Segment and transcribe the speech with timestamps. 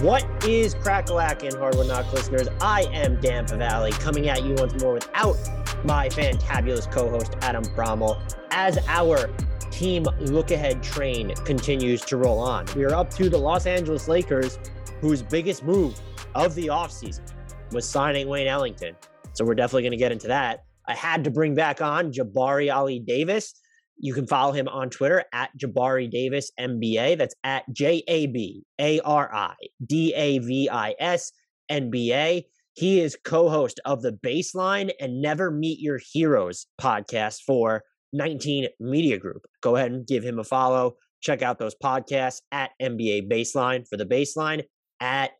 [0.00, 2.48] What is Crackalack and Hardwood Knock listeners?
[2.60, 5.36] I am Dan Favale coming at you once more without
[5.84, 8.20] my fantabulous co-host Adam Fromal
[8.50, 9.28] as our
[9.70, 12.66] team look ahead train continues to roll on.
[12.74, 14.58] We are up to the Los Angeles Lakers,
[15.00, 16.00] whose biggest move
[16.34, 17.30] of the offseason
[17.70, 18.96] was signing Wayne Ellington.
[19.34, 20.64] So we're definitely going to get into that.
[20.88, 23.54] I had to bring back on Jabari Ali Davis.
[23.96, 27.18] You can follow him on Twitter at Jabari Davis NBA.
[27.18, 31.32] That's at J A B A R I D A V I S
[31.70, 32.44] NBA.
[32.74, 38.68] He is co host of the Baseline and Never Meet Your Heroes podcast for 19
[38.80, 39.42] Media Group.
[39.60, 40.96] Go ahead and give him a follow.
[41.20, 44.62] Check out those podcasts at NBA Baseline for the Baseline
[45.00, 45.32] at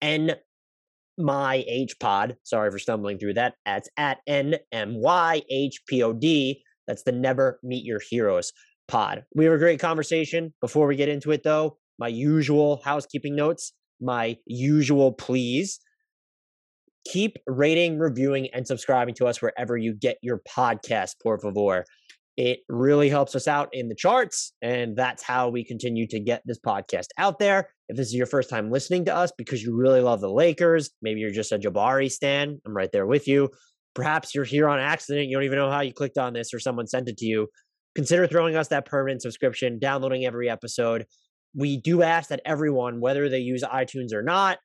[0.00, 0.36] N
[1.18, 2.36] my H pod.
[2.44, 3.54] Sorry for stumbling through that.
[3.66, 6.62] That's at N M Y H P O D.
[6.90, 8.52] That's the Never Meet Your Heroes
[8.88, 9.24] pod.
[9.32, 10.52] We have a great conversation.
[10.60, 15.78] Before we get into it, though, my usual housekeeping notes, my usual please.
[17.06, 21.84] Keep rating, reviewing, and subscribing to us wherever you get your podcast, por favor.
[22.36, 26.42] It really helps us out in the charts, and that's how we continue to get
[26.44, 27.68] this podcast out there.
[27.88, 30.90] If this is your first time listening to us because you really love the Lakers,
[31.02, 33.50] maybe you're just a Jabari stan, I'm right there with you.
[33.94, 36.60] Perhaps you're here on accident, you don't even know how you clicked on this or
[36.60, 37.48] someone sent it to you.
[37.94, 41.06] Consider throwing us that permanent subscription, downloading every episode.
[41.54, 44.58] We do ask that everyone, whether they use iTunes or not,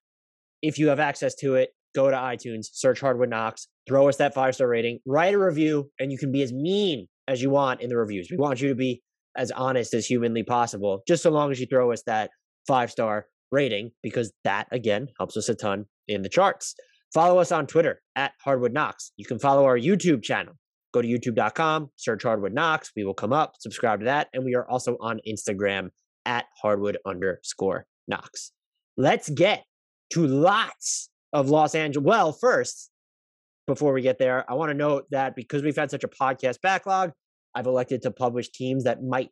[0.62, 4.34] if you have access to it, go to iTunes, search Hardwood Knocks, throw us that
[4.34, 7.82] five star rating, write a review, and you can be as mean as you want
[7.82, 8.28] in the reviews.
[8.30, 9.02] We want you to be
[9.36, 12.30] as honest as humanly possible, just so long as you throw us that
[12.68, 16.76] five star rating, because that again helps us a ton in the charts.
[17.14, 19.12] Follow us on Twitter at Hardwood Knocks.
[19.18, 20.54] You can follow our YouTube channel.
[20.94, 22.92] Go to youtube.com, search Hardwood Knocks.
[22.96, 24.30] We will come up, subscribe to that.
[24.34, 25.90] And we are also on Instagram
[26.26, 28.52] at Hardwood underscore Knocks.
[28.98, 29.66] Let's get
[30.12, 32.06] to lots of Los Angeles.
[32.06, 32.90] Well, first,
[33.68, 36.62] before we get there, I want to note that because we've had such a podcast
[36.62, 37.12] backlog,
[37.54, 39.32] I've elected to publish teams that might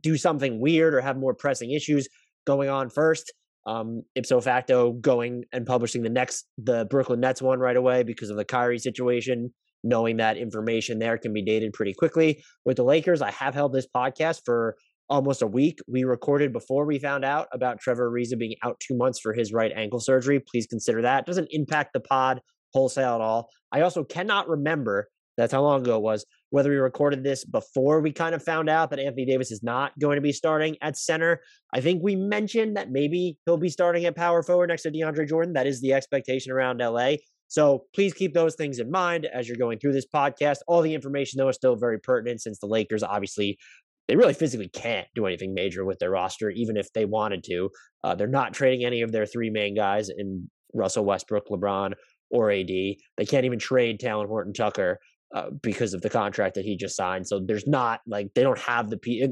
[0.00, 2.08] do something weird or have more pressing issues
[2.46, 3.32] going on first.
[3.66, 8.28] Um, ipso facto, going and publishing the next, the Brooklyn Nets one right away because
[8.28, 9.52] of the Kyrie situation,
[9.82, 12.42] knowing that information there can be dated pretty quickly.
[12.66, 14.76] With the Lakers, I have held this podcast for
[15.08, 15.78] almost a week.
[15.86, 19.52] We recorded before we found out about Trevor Ariza being out two months for his
[19.52, 20.40] right ankle surgery.
[20.40, 21.20] Please consider that.
[21.20, 22.40] It doesn't impact the pod
[22.72, 23.48] wholesale at all.
[23.72, 28.00] I also cannot remember, that's how long ago it was, whether we recorded this before
[28.00, 30.96] we kind of found out that Anthony Davis is not going to be starting at
[30.96, 31.40] center.
[31.72, 35.28] I think we mentioned that maybe he'll be starting at power forward next to DeAndre
[35.28, 35.54] Jordan.
[35.54, 37.14] That is the expectation around LA.
[37.48, 40.58] So please keep those things in mind as you're going through this podcast.
[40.68, 43.58] All the information, though, is still very pertinent since the Lakers obviously
[44.06, 47.68] they really physically can't do anything major with their roster, even if they wanted to.
[48.04, 51.94] Uh, they're not trading any of their three main guys in Russell Westbrook, LeBron,
[52.30, 52.68] or AD.
[52.68, 55.00] They can't even trade Talen Horton Tucker
[55.34, 57.26] uh, because of the contract that he just signed.
[57.26, 59.26] So there's not like they don't have the P.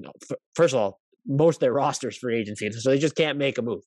[0.54, 3.62] First of all, most of their rosters free agency, so they just can't make a
[3.62, 3.82] move.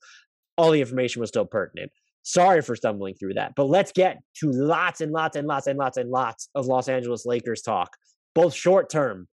[0.58, 1.92] All the information was still pertinent.
[2.24, 5.78] Sorry for stumbling through that, but let's get to lots and lots and lots and
[5.78, 7.98] lots and lots of Los Angeles Lakers talk,
[8.34, 9.28] both short term,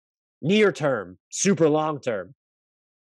[0.43, 2.35] near term, super long term.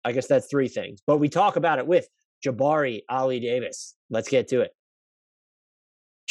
[0.04, 2.08] I guess that's three things, but we talk about it with
[2.44, 3.94] Jabari Ali Davis.
[4.08, 4.70] Let's get to it.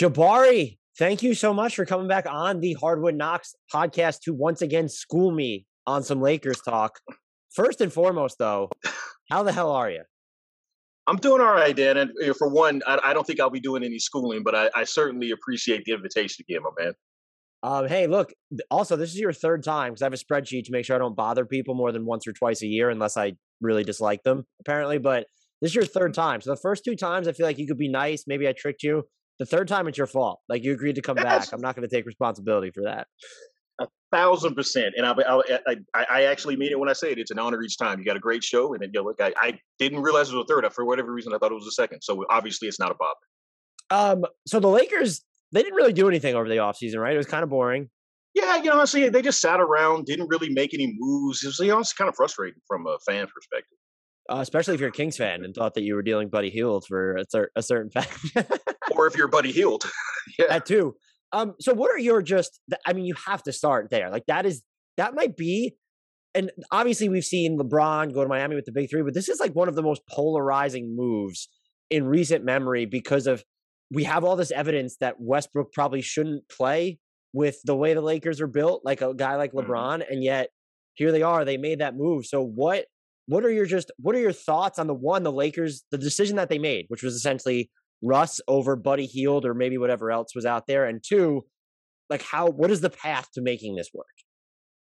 [0.02, 4.62] Jabari, thank you so much for coming back on the Hardwood Knocks podcast to once
[4.62, 7.00] again school me on some Lakers talk.
[7.54, 8.70] First and foremost, though,
[9.30, 10.04] how the hell are you?
[11.08, 11.98] I'm doing all right, Dan.
[11.98, 14.84] And for one, I, I don't think I'll be doing any schooling, but I, I,
[14.86, 16.94] certainly appreciate the invitation again, my man.
[17.62, 18.34] Um, hey, look.
[18.72, 21.00] Also, this is your third time because I have a spreadsheet to make sure I
[21.00, 24.46] don't bother people more than once or twice a year, unless I really dislike them.
[24.60, 25.28] Apparently, but
[25.62, 26.42] this is your third time.
[26.42, 28.26] So the first two times, I feel like you could be nice.
[28.28, 29.04] Maybe I tricked you.
[29.40, 30.40] The third time, it's your fault.
[30.48, 31.52] Like you agreed to come back.
[31.52, 33.08] I'm not going to take responsibility for that.
[33.80, 34.96] A thousand percent.
[34.96, 37.18] And I, I, I, I, actually mean it when I say it.
[37.18, 38.00] It's an honor each time.
[38.00, 40.36] You got a great show, and then you know, look, I, I didn't realize it
[40.36, 40.72] was a third.
[40.72, 42.02] For whatever reason, I thought it was a second.
[42.02, 44.14] So obviously, it's not a bother.
[44.14, 44.26] Um.
[44.48, 45.22] So the Lakers,
[45.52, 47.14] they didn't really do anything over the offseason, right?
[47.14, 47.90] It was kind of boring.
[48.34, 51.42] Yeah, you know, honestly, they just sat around, didn't really make any moves.
[51.44, 53.78] It was, you know, it's kind of frustrating from a fan perspective.
[54.30, 56.86] Uh, especially if you're a Kings fan and thought that you were dealing Buddy Hield
[56.88, 58.18] for a, cer- a certain fact.
[58.92, 59.86] or if you're Buddy Hield.
[60.40, 60.48] yeah.
[60.50, 60.96] That too.
[61.32, 64.10] Um, so what are your just I mean, you have to start there.
[64.10, 64.64] Like that is
[64.98, 65.76] that might be
[66.34, 69.40] and obviously we've seen LeBron go to Miami with the big three, but this is
[69.40, 71.48] like one of the most polarizing moves
[71.90, 73.44] in recent memory because of
[73.92, 77.00] we have all this evidence that Westbrook probably shouldn't play
[77.34, 79.72] with the way the Lakers are built, like a guy like mm-hmm.
[79.72, 80.50] LeBron, and yet
[80.96, 81.46] here they are.
[81.46, 82.26] They made that move.
[82.26, 82.86] So what
[83.28, 86.36] what are your just what are your thoughts on the one the Lakers the decision
[86.38, 87.70] that they made, which was essentially
[88.02, 91.46] Russ over Buddy Hield or maybe whatever else was out there, and two,
[92.10, 94.06] like how what is the path to making this work?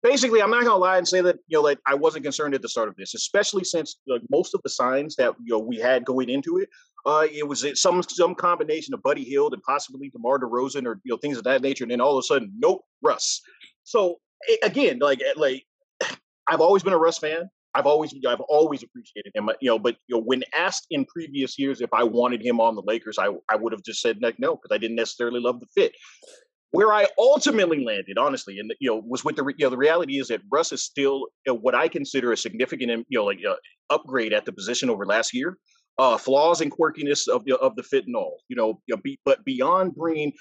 [0.03, 2.63] Basically, I'm not gonna lie and say that you know, like I wasn't concerned at
[2.63, 5.77] the start of this, especially since like most of the signs that you know we
[5.77, 6.69] had going into it,
[7.07, 11.13] uh, it was some some combination of Buddy Hield and possibly DeMar DeRozan or you
[11.13, 13.41] know things of that nature, and then all of a sudden, nope, Russ.
[13.85, 14.19] So
[14.63, 15.65] again, like like
[16.47, 17.49] I've always been a Russ fan.
[17.75, 19.51] I've always I've always appreciated him.
[19.61, 22.75] You know, but you know, when asked in previous years if I wanted him on
[22.75, 25.61] the Lakers, I I would have just said like no because I didn't necessarily love
[25.61, 25.93] the fit.
[26.71, 30.19] Where I ultimately landed, honestly, and you know, was with the you know the reality
[30.19, 33.41] is that Russ is still you know, what I consider a significant you know like
[33.49, 33.57] uh,
[33.91, 35.59] upgrade at the position over last year.
[35.97, 39.01] Uh, flaws and quirkiness of the of the fit and all, you know, you know
[39.05, 40.33] be, but beyond bringing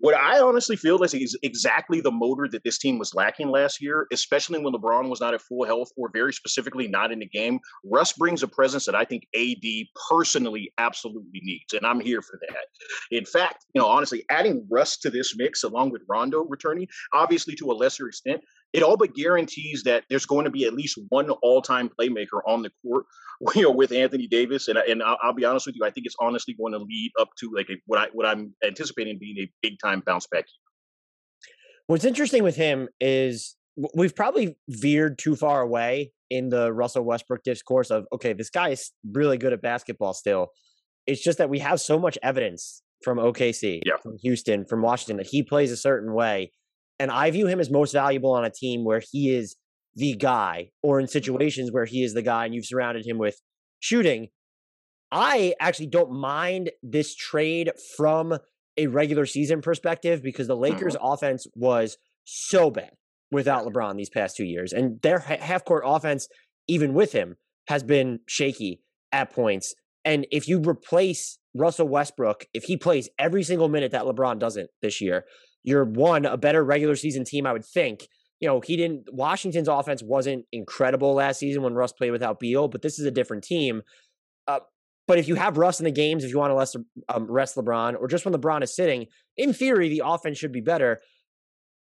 [0.00, 3.82] what I honestly feel is, is exactly the motor that this team was lacking last
[3.82, 7.26] year, especially when LeBron was not at full health or very specifically not in the
[7.26, 7.60] game.
[7.84, 9.64] Russ brings a presence that I think AD
[10.08, 13.16] personally absolutely needs, and I'm here for that.
[13.16, 17.54] In fact, you know, honestly, adding Russ to this mix along with Rondo returning, obviously
[17.56, 20.98] to a lesser extent, it all but guarantees that there's going to be at least
[21.08, 23.04] one all-time playmaker on the court,
[23.54, 24.68] you know, with Anthony Davis.
[24.68, 27.12] And and I'll, I'll be honest with you, I think it's honestly going to lead
[27.18, 30.44] up to like a, what I what I'm anticipating being a big time bounce back.
[31.86, 33.56] What's interesting with him is
[33.94, 38.68] we've probably veered too far away in the Russell Westbrook discourse of okay, this guy
[38.68, 40.48] is really good at basketball still.
[41.06, 43.94] It's just that we have so much evidence from OKC, yeah.
[44.02, 46.52] from Houston, from Washington that he plays a certain way
[47.00, 49.56] and I view him as most valuable on a team where he is
[49.96, 53.40] the guy or in situations where he is the guy and you've surrounded him with
[53.80, 54.28] shooting.
[55.10, 58.38] I actually don't mind this trade from
[58.76, 61.12] a regular season perspective because the Lakers' mm-hmm.
[61.12, 62.90] offense was so bad
[63.32, 64.72] without LeBron these past two years.
[64.72, 66.28] And their half court offense,
[66.68, 67.36] even with him,
[67.68, 69.74] has been shaky at points.
[70.04, 74.70] And if you replace Russell Westbrook, if he plays every single minute that LeBron doesn't
[74.82, 75.24] this year,
[75.62, 78.08] you're one a better regular season team, I would think.
[78.40, 79.12] You know, he didn't.
[79.12, 83.10] Washington's offense wasn't incredible last season when Russ played without Beal, but this is a
[83.10, 83.82] different team.
[84.46, 84.60] Uh,
[85.06, 86.74] but if you have Russ in the games, if you want to less,
[87.08, 90.60] um, rest LeBron, or just when LeBron is sitting, in theory, the offense should be
[90.60, 91.00] better.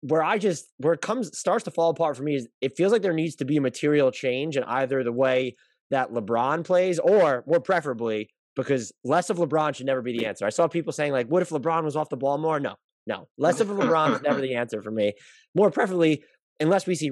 [0.01, 2.93] Where I just where it comes starts to fall apart for me is it feels
[2.93, 5.57] like there needs to be a material change in either the way
[5.91, 10.47] that LeBron plays, or more preferably, because less of LeBron should never be the answer.
[10.47, 12.77] I saw people saying like, "What if LeBron was off the ball more?" No,
[13.09, 15.15] no, less of a LeBron is never the answer for me.
[15.55, 16.23] More preferably,
[16.61, 17.11] unless we see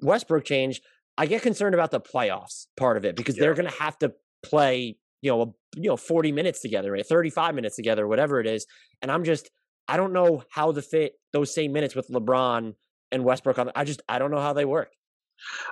[0.00, 0.80] Westbrook change,
[1.18, 3.42] I get concerned about the playoffs part of it because yeah.
[3.42, 4.12] they're going to have to
[4.44, 5.46] play, you know, a,
[5.76, 7.04] you know, 40 minutes together, right?
[7.04, 8.66] 35 minutes together, whatever it is.
[9.00, 9.50] And I'm just,
[9.88, 12.74] I don't know how to fit those same minutes with LeBron
[13.10, 13.70] and Westbrook on.
[13.74, 14.92] I just, I don't know how they work.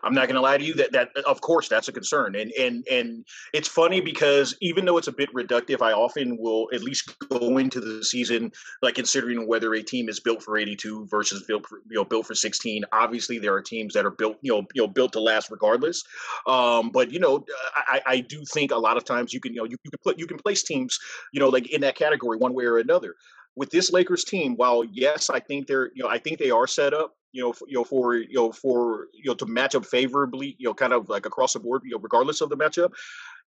[0.02, 2.50] I'm not going to lie to you that that of course that's a concern, and
[2.52, 6.82] and and it's funny because even though it's a bit reductive, I often will at
[6.82, 8.52] least go into the season
[8.82, 12.26] like considering whether a team is built for 82 versus built for, you know built
[12.26, 12.84] for 16.
[12.92, 16.02] Obviously, there are teams that are built you know you know built to last regardless.
[16.46, 17.44] Um, but you know,
[17.76, 20.00] I, I do think a lot of times you can you know you, you can
[20.02, 20.98] put you can place teams
[21.32, 23.14] you know like in that category one way or another
[23.60, 26.66] with this Lakers team, while yes, I think they're you know I think they are
[26.66, 29.84] set up you know, you know, for you know, for you know, to match up
[29.84, 32.90] favorably, you know, kind of like across the board, you know, regardless of the matchup,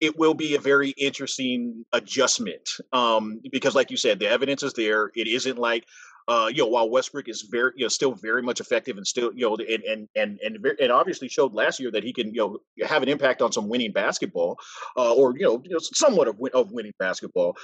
[0.01, 2.67] it will be a very interesting adjustment.
[2.91, 5.11] Um, because, like you said, the evidence is there.
[5.15, 5.85] It isn't like,
[6.27, 9.31] uh, you know, while Westbrook is very, you know, still very much effective and still,
[9.33, 12.41] you know, and and and and, and obviously showed last year that he can, you
[12.41, 14.57] know, have an impact on some winning basketball,
[14.97, 17.55] uh, or you know, you know, somewhat of, of winning basketball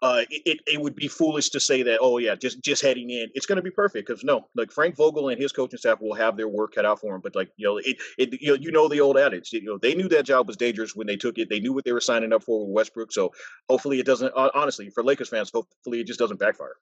[0.00, 3.28] uh, it, it would be foolish to say that, oh yeah, just just heading in,
[3.34, 6.14] it's going to be perfect because no, like Frank Vogel and his coaching staff will
[6.14, 7.20] have their work cut out for him.
[7.20, 9.76] But like you know, it, it you know, you know the old adage, you know,
[9.76, 11.48] they knew that job was dangerous when they took it.
[11.50, 13.12] They knew what they were signing up for with Westbrook.
[13.12, 13.32] So
[13.68, 14.32] hopefully it doesn't.
[14.34, 16.76] Honestly, for Lakers fans, hopefully it just doesn't backfire.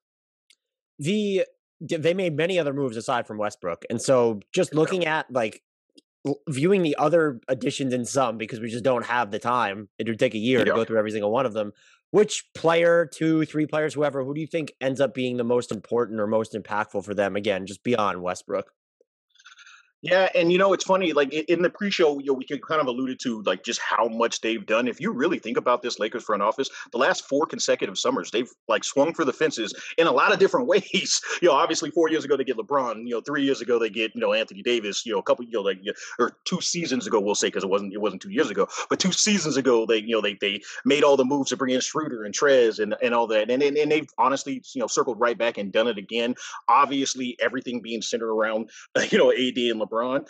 [0.99, 1.44] The
[1.80, 5.62] they made many other moves aside from Westbrook, and so just looking at like
[6.49, 9.88] viewing the other additions in some because we just don't have the time.
[9.99, 10.64] It would take a year yeah.
[10.64, 11.73] to go through every single one of them
[12.10, 15.72] which player, two, three players, whoever, who do you think ends up being the most
[15.72, 17.36] important or most impactful for them?
[17.36, 18.72] Again, just beyond Westbrook.
[20.03, 21.12] Yeah, and you know it's funny.
[21.15, 24.41] Like in the pre-show, you know, we kind of alluded to like just how much
[24.43, 24.88] they've done.
[24.88, 28.49] If you really think about this Lakers front office, the last four consecutive summers, they've
[28.69, 31.21] like swung for the fences in a lot of different ways.
[31.43, 33.05] You know, obviously four years ago they get LeBron.
[33.05, 35.05] You know, three years ago they get you know Anthony Davis.
[35.07, 35.81] You know, a couple you know like
[36.19, 39.00] or two seasons ago we'll say because it wasn't it wasn't two years ago, but
[39.00, 41.81] two seasons ago they you know they they made all the moves to bring in
[41.81, 45.19] Schroeder and Trez and and all that, and and, and they've honestly you know circled
[45.19, 46.37] right back and done it again.
[46.69, 48.71] Obviously everything being centered around
[49.11, 50.29] you know AD and LeBron grunt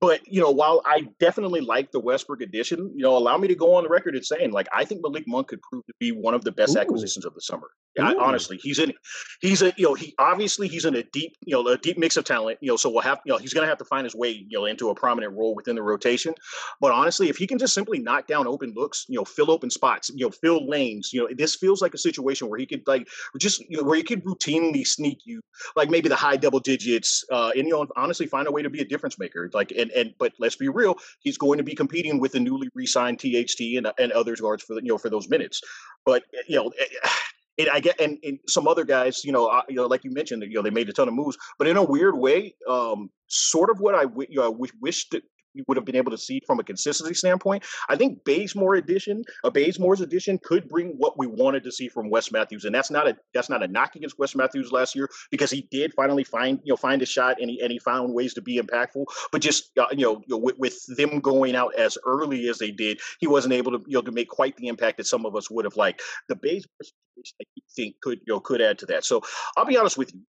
[0.00, 3.54] but you know, while I definitely like the Westbrook addition, you know, allow me to
[3.54, 6.12] go on the record as saying like I think Malik Monk could prove to be
[6.12, 6.80] one of the best Ooh.
[6.80, 7.68] acquisitions of the summer.
[7.98, 8.92] I, honestly, he's in.
[9.40, 12.16] He's a you know he obviously he's in a deep you know a deep mix
[12.16, 12.58] of talent.
[12.60, 14.30] You know, so we'll have you know he's going to have to find his way
[14.30, 16.34] you know into a prominent role within the rotation.
[16.80, 19.70] But honestly, if he can just simply knock down open looks, you know, fill open
[19.70, 22.82] spots, you know, fill lanes, you know, this feels like a situation where he could
[22.86, 25.40] like just you know where he could routinely sneak you
[25.76, 28.70] like maybe the high double digits, uh, and you know honestly find a way to
[28.70, 29.50] be a difference maker.
[29.52, 32.68] Like and and but let's be real, he's going to be competing with the newly
[32.74, 35.60] re-signed THT and and others guards for the, you know for those minutes.
[36.04, 37.08] But you know eh,
[37.56, 40.10] it, I get and, and, some other guys, you know, uh, you know, like you
[40.10, 43.10] mentioned, you know, they made a ton of moves, but in a weird way, um,
[43.26, 45.14] sort of what I, w- you know, I wish, wished
[45.54, 47.64] you would have been able to see from a consistency standpoint.
[47.88, 52.10] I think Bazemore edition, a Bazemore's edition, could bring what we wanted to see from
[52.10, 55.08] Wes Matthews, and that's not a that's not a knock against Wes Matthews last year
[55.30, 58.14] because he did finally find you know find a shot and he and he found
[58.14, 59.06] ways to be impactful.
[59.32, 62.58] But just uh, you know, you know with, with, them going out as early as
[62.58, 65.26] they did, he wasn't able to you know to make quite the impact that some
[65.26, 66.02] of us would have liked.
[66.28, 69.04] The Bazemore situation, I think could you know could add to that.
[69.04, 69.22] So
[69.56, 70.20] I'll be honest with you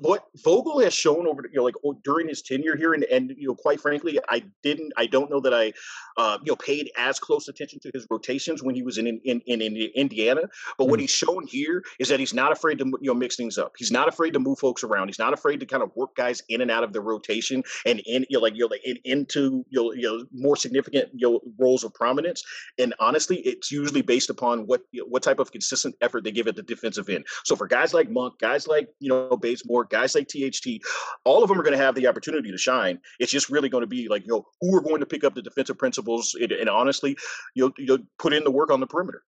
[0.00, 3.48] what Vogel has shown over you know like during his tenure here and and you
[3.48, 5.72] know quite frankly I didn't I don't know that I
[6.16, 9.40] uh, you know paid as close attention to his rotations when he was in in,
[9.46, 10.90] in, in Indiana but mm-hmm.
[10.90, 13.72] what he's shown here is that he's not afraid to you know mix things up
[13.78, 16.42] he's not afraid to move folks around he's not afraid to kind of work guys
[16.48, 18.96] in and out of the rotation and in you know like you know like in,
[19.04, 22.42] into you know, you know more significant you know roles of prominence
[22.78, 26.30] and honestly it's usually based upon what you know, what type of consistent effort they
[26.30, 29.84] give at the defensive end so for guys like Monk guys like you know Bazemore,
[29.84, 30.82] guys like THT,
[31.24, 32.98] all of them are going to have the opportunity to shine.
[33.18, 35.34] It's just really going to be like, you know, who are going to pick up
[35.34, 37.16] the defensive principles and, and honestly,
[37.54, 39.22] you'll, you'll put in the work on the perimeter.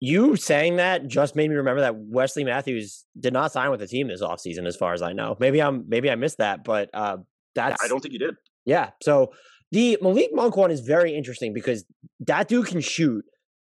[0.00, 3.86] You saying that just made me remember that Wesley Matthews did not sign with the
[3.86, 5.36] team this offseason, as far as I know.
[5.38, 7.18] Maybe I'm maybe I missed that, but uh
[7.54, 8.34] that's I don't think you did.
[8.64, 8.90] Yeah.
[9.00, 9.32] So
[9.70, 11.84] the Malik Monk one is very interesting because
[12.20, 13.24] that dude can shoot.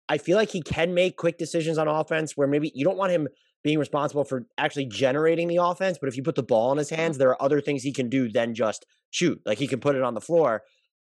[0.10, 3.12] I feel like he can make quick decisions on offense where maybe you don't want
[3.12, 3.28] him
[3.64, 5.98] being responsible for actually generating the offense.
[6.00, 8.10] But if you put the ball in his hands, there are other things he can
[8.10, 9.42] do than just shoot.
[9.46, 10.64] Like he can put it on the floor.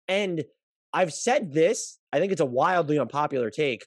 [0.09, 0.45] And
[0.93, 3.87] I've said this, I think it's a wildly unpopular take.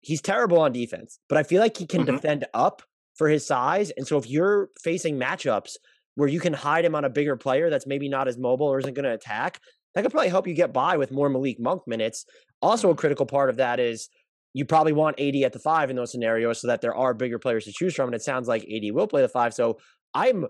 [0.00, 2.16] He's terrible on defense, but I feel like he can mm-hmm.
[2.16, 2.82] defend up
[3.14, 3.90] for his size.
[3.90, 5.72] And so if you're facing matchups
[6.14, 8.78] where you can hide him on a bigger player that's maybe not as mobile or
[8.78, 9.60] isn't going to attack,
[9.94, 12.24] that could probably help you get by with more Malik Monk minutes.
[12.62, 14.08] Also, a critical part of that is
[14.52, 17.38] you probably want AD at the five in those scenarios so that there are bigger
[17.38, 18.08] players to choose from.
[18.08, 19.54] And it sounds like AD will play the five.
[19.54, 19.78] So
[20.14, 20.46] I'm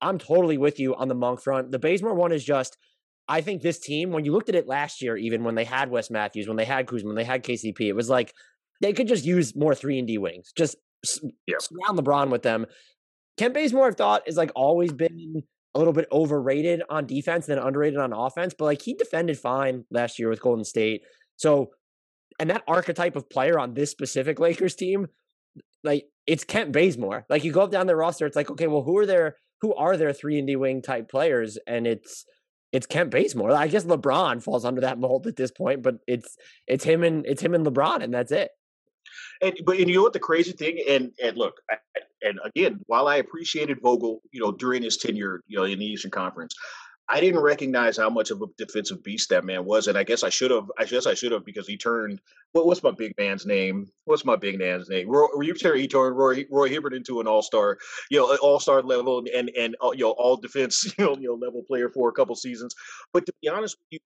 [0.00, 1.70] I'm totally with you on the Monk front.
[1.70, 2.76] The Bazemore one is just
[3.28, 5.90] I think this team, when you looked at it last year, even when they had
[5.90, 8.34] Wes Matthews, when they had Kuzma, when they had KCP, it was like
[8.80, 10.52] they could just use more three and D wings.
[10.56, 10.76] Just
[11.46, 11.56] yeah.
[11.60, 12.66] surround LeBron with them.
[13.36, 15.42] Kent Bazemore, I've thought, is like always been
[15.74, 19.84] a little bit overrated on defense and underrated on offense, but like he defended fine
[19.90, 21.02] last year with Golden State.
[21.36, 21.70] So
[22.38, 25.08] and that archetype of player on this specific Lakers team,
[25.84, 27.26] like it's Kent Bazemore.
[27.28, 29.36] Like you go down the roster, it's like, okay, well, who are there?
[29.60, 31.58] Who are their three and D wing type players?
[31.66, 32.24] And it's
[32.72, 33.52] it's Kent Bazemore.
[33.52, 36.36] I guess LeBron falls under that mold at this point, but it's
[36.66, 38.50] it's him and it's him and LeBron, and that's it.
[39.40, 41.76] And but and you know what the crazy thing and and look, I,
[42.22, 45.86] and again, while I appreciated Vogel, you know, during his tenure, you know, in the
[45.86, 46.54] Eastern Conference,
[47.08, 50.22] I didn't recognize how much of a defensive beast that man was, and I guess
[50.22, 50.70] I should have.
[50.78, 52.20] I guess I should have because he turned.
[52.52, 53.90] What, what's my big man's name?
[54.04, 55.08] What's my big man's name?
[55.08, 57.78] Roy, you he turned Roy, Roy Hibbert into an all star,
[58.10, 61.28] you know, all star level and and uh, you know all defense, you know, you
[61.28, 62.74] know level player for a couple seasons.
[63.12, 63.98] But to be honest with you,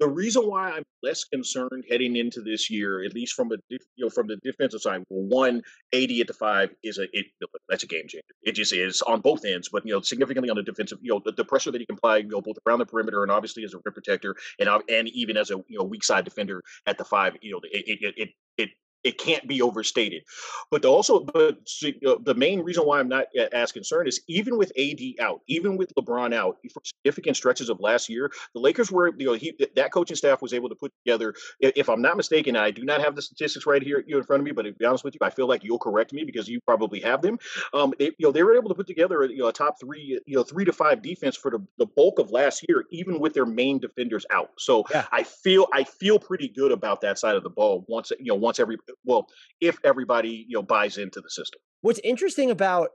[0.00, 3.78] the reason why I'm less concerned heading into this year, at least from a you
[3.98, 7.26] know from the defensive side, well, one AD at the five is a it,
[7.68, 8.24] that's a game changer.
[8.42, 11.20] It just is on both ends, but you know significantly on the defensive, you know
[11.24, 13.64] the, the pressure that he can apply, you know both around the perimeter and obviously
[13.64, 16.98] as a rim protector, and and even as a you know weak side defender at
[16.98, 18.68] the five, you know it it it, it
[19.04, 20.24] it can't be overstated.
[20.70, 25.00] But also, but the main reason why I'm not as concerned is even with AD
[25.20, 29.26] out, even with LeBron out for significant stretches of last year, the Lakers were you
[29.26, 31.34] know he, that coaching staff was able to put together.
[31.60, 34.44] If I'm not mistaken, I do not have the statistics right here in front of
[34.44, 36.60] me, but to be honest with you, I feel like you'll correct me because you
[36.62, 37.38] probably have them.
[37.72, 40.18] Um, they, you know they were able to put together you know a top three
[40.26, 43.34] you know three to five defense for the, the bulk of last year, even with
[43.34, 44.50] their main defenders out.
[44.58, 45.06] So yeah.
[45.12, 48.34] I feel I feel pretty good about that side of the ball once you know
[48.34, 49.26] once every well,
[49.60, 51.60] if everybody you know buys into the system.
[51.80, 52.90] What's interesting about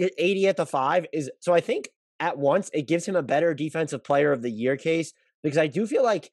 [0.00, 1.88] AD at the five is so I think
[2.20, 5.66] at once it gives him a better defensive player of the year case because I
[5.66, 6.30] do feel like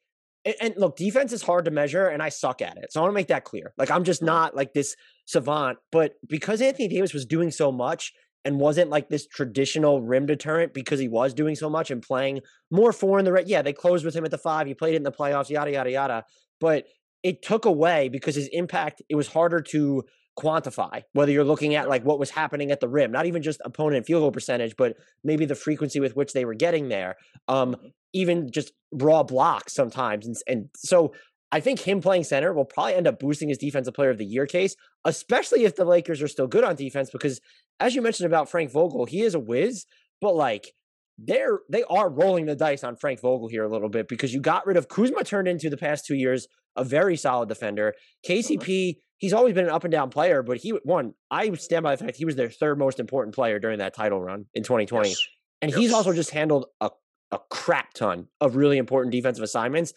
[0.60, 2.92] and, look, defense is hard to measure, and I suck at it.
[2.92, 3.72] So I want to make that clear.
[3.78, 8.12] Like I'm just not like this savant, but because Anthony Davis was doing so much,
[8.44, 12.40] and wasn't like this traditional rim deterrent because he was doing so much and playing
[12.70, 13.48] more four in the red.
[13.48, 14.66] Yeah, they closed with him at the five.
[14.66, 16.24] He played it in the playoffs, yada yada yada.
[16.60, 16.84] But
[17.24, 19.02] it took away because his impact.
[19.08, 20.04] It was harder to
[20.38, 23.60] quantify whether you're looking at like what was happening at the rim, not even just
[23.64, 27.16] opponent field goal percentage, but maybe the frequency with which they were getting there.
[27.48, 27.86] Um, mm-hmm.
[28.12, 31.14] even just raw blocks sometimes, and, and so
[31.50, 34.24] I think him playing center will probably end up boosting his defensive player of the
[34.24, 37.10] year case, especially if the Lakers are still good on defense.
[37.10, 37.40] Because
[37.80, 39.86] as you mentioned about Frank Vogel, he is a whiz,
[40.20, 40.72] but like
[41.18, 44.40] they're they are rolling the dice on Frank Vogel here a little bit because you
[44.40, 47.94] got rid of Kuzma turned into the past two years a very solid defender.
[48.28, 48.98] KCP, mm-hmm.
[49.18, 52.04] he's always been an up and down player, but he one I stand by the
[52.04, 55.18] fact he was their third most important player during that title run in 2020, yes.
[55.62, 55.78] and yes.
[55.78, 56.90] he's also just handled a
[57.30, 59.92] a crap ton of really important defensive assignments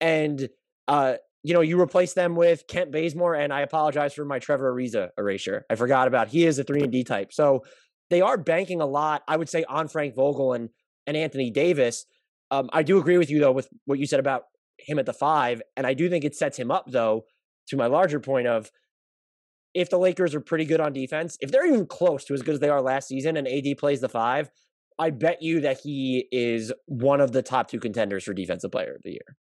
[0.00, 0.48] and
[0.88, 1.14] uh,
[1.44, 5.10] you know, you replace them with Kent Bazemore, and I apologize for my Trevor Ariza
[5.18, 5.64] erasure.
[5.68, 7.32] I forgot about he is a three and D type.
[7.32, 7.64] So
[8.12, 10.68] they are banking a lot, I would say, on Frank Vogel and
[11.06, 12.04] and Anthony Davis.
[12.50, 14.44] Um, I do agree with you though with what you said about
[14.78, 17.24] him at the five, and I do think it sets him up though
[17.68, 18.70] to my larger point of
[19.74, 22.54] if the Lakers are pretty good on defense, if they're even close to as good
[22.54, 24.50] as they are last season, and AD plays the five,
[24.98, 28.94] I bet you that he is one of the top two contenders for defensive player
[28.94, 29.36] of the year.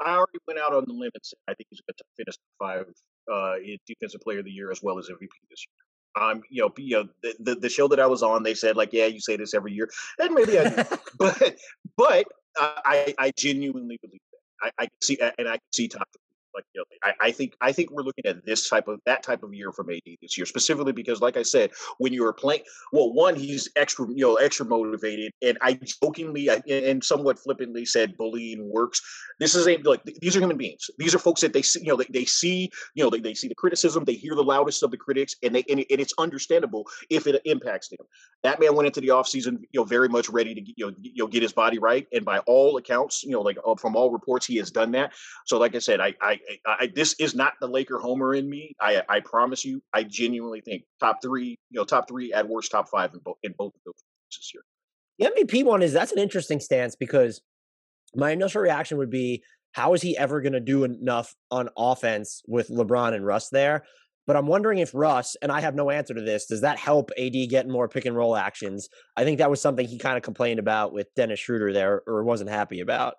[0.00, 2.86] I already went out on the said I think he's going to finish five
[3.32, 3.54] uh,
[3.86, 5.91] defensive player of the year as well as MVP this year.
[6.20, 8.76] Um, you know, you know, the, the, the show that I was on, they said
[8.76, 9.88] like, yeah, you say this every year,
[10.18, 10.82] and maybe I do,
[11.18, 11.56] but
[11.96, 12.26] but
[12.60, 14.72] uh, I I genuinely believe that.
[14.78, 16.08] I, I see and I can see top
[16.54, 19.22] like you know, I, I, think I think we're looking at this type of that
[19.22, 22.32] type of year from AD this year, specifically because, like I said, when you are
[22.32, 27.84] playing, well, one he's extra you know extra motivated, and I jokingly and somewhat flippantly
[27.84, 29.00] said bullying works.
[29.38, 30.90] This is a like these are human beings.
[30.98, 33.34] These are folks that they see you know they, they see you know they, they
[33.34, 36.00] see the criticism, they hear the loudest of the critics, and they and, it, and
[36.00, 38.06] it's understandable if it impacts them.
[38.42, 41.24] That man went into the offseason, you know, very much ready to you know you
[41.24, 44.10] know get his body right, and by all accounts, you know, like uh, from all
[44.10, 45.12] reports, he has done that.
[45.46, 48.74] So, like I said, I I I, this is not the Laker homer in me.
[48.80, 52.70] I I promise you, I genuinely think top three, you know, top three at worst,
[52.70, 53.94] top five in both in both of those
[54.30, 54.62] this year.
[55.18, 57.40] The MVP one is that's an interesting stance because
[58.14, 62.42] my initial reaction would be, how is he ever going to do enough on offense
[62.46, 63.84] with LeBron and Russ there?
[64.26, 67.10] But I'm wondering if Russ, and I have no answer to this, does that help
[67.18, 68.88] AD get more pick and roll actions?
[69.16, 72.22] I think that was something he kind of complained about with Dennis Schroeder there or
[72.22, 73.14] wasn't happy about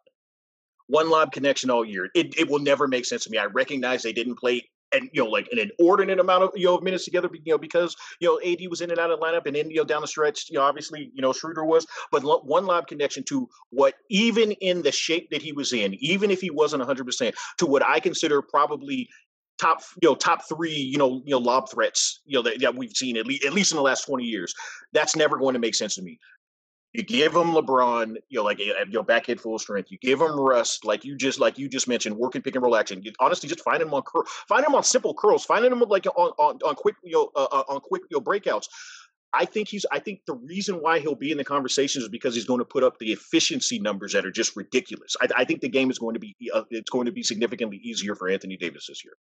[0.94, 2.10] one lob connection all year.
[2.14, 3.40] It, it will never make sense to me.
[3.40, 6.80] I recognize they didn't play and you know like an inordinate amount of you know
[6.80, 9.56] minutes together you know because you know AD was in and out of lineup and
[9.56, 12.68] then you know down the stretch you know obviously you know Schroeder was but one
[12.68, 16.52] lob connection to what even in the shape that he was in even if he
[16.52, 19.10] wasn't 100% to what I consider probably
[19.60, 22.76] top you know top 3 you know you know lob threats you know that, that
[22.76, 24.54] we've seen at least at least in the last 20 years
[24.92, 26.20] that's never going to make sense to me
[26.94, 29.92] you give him LeBron, you know, like you know, back at full strength.
[29.92, 32.76] You give him rest, like you just like you just mentioned, working pick and roll
[32.76, 33.02] action.
[33.04, 36.06] You, honestly, just find him on cur- find him on simple curls, find him like
[36.06, 38.68] on on, on quick you know uh, uh, on quick you know breakouts.
[39.34, 39.86] I think he's.
[39.92, 42.66] I think the reason why he'll be in the conversations is because he's going to
[42.66, 45.16] put up the efficiency numbers that are just ridiculous.
[45.20, 46.36] I, I think the game is going to be.
[46.54, 49.14] Uh, it's going to be significantly easier for Anthony Davis this year.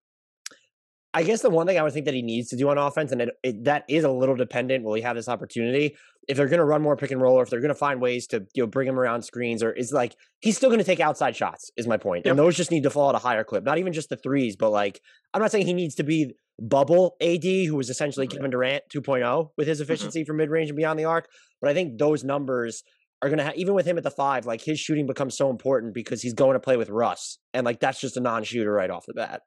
[1.13, 3.11] I guess the one thing I would think that he needs to do on offense,
[3.11, 4.83] and it, it, that is a little dependent.
[4.83, 5.95] Will he have this opportunity?
[6.27, 8.01] If they're going to run more pick and roll, or if they're going to find
[8.01, 10.85] ways to you know bring him around screens, or is like he's still going to
[10.85, 11.69] take outside shots.
[11.77, 12.31] Is my point, yep.
[12.31, 13.63] and those just need to fall at a higher clip.
[13.63, 15.01] Not even just the threes, but like
[15.33, 19.49] I'm not saying he needs to be bubble AD, who was essentially Kevin Durant 2.0
[19.57, 19.83] with his mm-hmm.
[19.83, 20.27] efficiency mm-hmm.
[20.27, 21.27] from mid range and beyond the arc.
[21.61, 22.83] But I think those numbers
[23.21, 25.49] are going to have, even with him at the five, like his shooting becomes so
[25.49, 27.37] important because he's going to play with Russ.
[27.53, 29.41] And like that's just a non shooter right off the bat.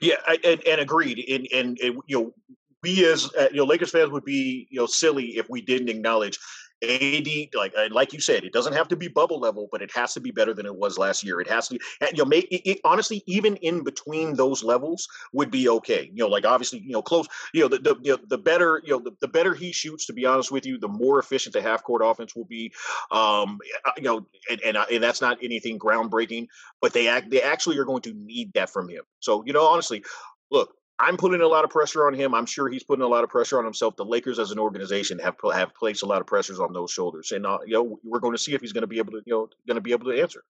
[0.00, 1.24] Yeah, I, and, and agreed.
[1.28, 2.34] And, and, and you know,
[2.82, 5.88] we as uh, you know Lakers fans would be you know silly if we didn't
[5.88, 6.38] acknowledge
[6.82, 9.90] AD, like uh, like you said, it doesn't have to be bubble level, but it
[9.94, 11.40] has to be better than it was last year.
[11.40, 15.08] It has to, and, you know, make it, it, honestly, even in between those levels
[15.32, 16.10] would be okay.
[16.12, 17.26] You know, like obviously, you know, close.
[17.54, 20.06] You know, the the you know, the better you know the, the better he shoots.
[20.06, 22.72] To be honest with you, the more efficient the half court offense will be.
[23.10, 26.48] Um, uh, you know, and and, uh, and that's not anything groundbreaking,
[26.82, 29.02] but they act they actually are going to need that from him.
[29.20, 30.04] So you know, honestly,
[30.50, 32.34] look, I'm putting a lot of pressure on him.
[32.34, 33.96] I'm sure he's putting a lot of pressure on himself.
[33.96, 37.32] The Lakers, as an organization, have have placed a lot of pressures on those shoulders,
[37.32, 39.22] and uh, you know we're going to see if he's going to be able to
[39.26, 40.42] you know going to be able to answer.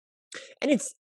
[0.61, 0.95] And it's,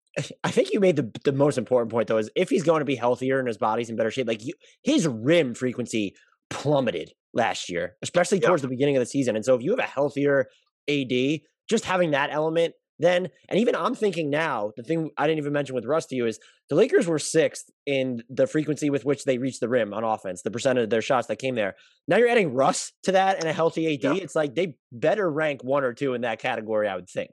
[0.42, 2.87] I think you made the the most important point though is if he's going to
[2.87, 6.14] be healthier and his body's in better shape, like you, his rim frequency
[6.48, 9.37] plummeted last year, especially towards the beginning of the season.
[9.37, 10.46] And so if you have a healthier
[10.88, 13.28] AD, just having that element then.
[13.48, 16.26] And even I'm thinking now, the thing I didn't even mention with Russ to you
[16.26, 20.04] is the Lakers were sixth in the frequency with which they reached the rim on
[20.04, 21.74] offense, the percentage of their shots that came there.
[22.09, 24.02] Now you're adding Russ to that and a healthy AD.
[24.02, 24.22] Yeah.
[24.22, 27.30] It's like they better rank one or two in that category, I would think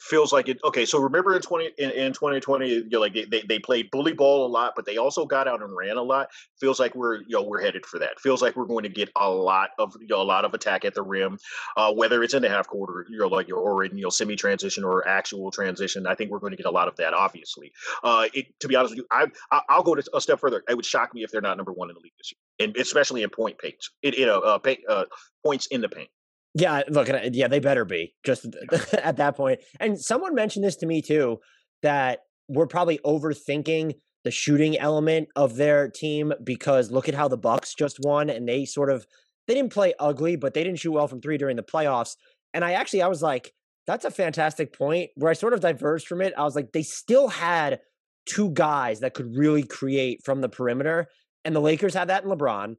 [0.00, 0.58] feels like it.
[0.64, 3.90] Okay, so remember in twenty in, in twenty twenty, you know, like they, they, played
[3.90, 6.28] bully ball a lot, but they also got out and ran a lot.
[6.58, 8.18] Feels like we're you know we're headed for that.
[8.18, 10.84] Feels like we're going to get a lot of you know a lot of attack
[10.84, 11.38] at the rim,
[11.76, 14.36] uh, whether it's in the half quarter, you know, like or in you know semi
[14.36, 16.06] transition or actual transition.
[16.06, 17.12] I think we're going to get a lot of that.
[17.12, 20.40] Obviously, uh, it, to be honest with you, I, I will go to a step
[20.40, 20.62] further.
[20.68, 22.76] It would shock me if they're not number one in the league this year, and
[22.76, 23.90] especially in point paints.
[24.02, 25.04] It you know uh, paint, uh,
[25.44, 26.08] points in the paint.
[26.54, 27.34] Yeah, look, at it.
[27.34, 28.46] yeah, they better be just
[28.92, 29.60] at that point.
[29.78, 31.38] And someone mentioned this to me too
[31.82, 37.38] that we're probably overthinking the shooting element of their team because look at how the
[37.38, 39.06] Bucks just won and they sort of
[39.46, 42.16] they didn't play ugly, but they didn't shoot well from 3 during the playoffs.
[42.52, 43.52] And I actually I was like
[43.86, 46.34] that's a fantastic point where I sort of diverged from it.
[46.36, 47.80] I was like they still had
[48.26, 51.06] two guys that could really create from the perimeter
[51.44, 52.64] and the Lakers had that in LeBron.
[52.64, 52.76] And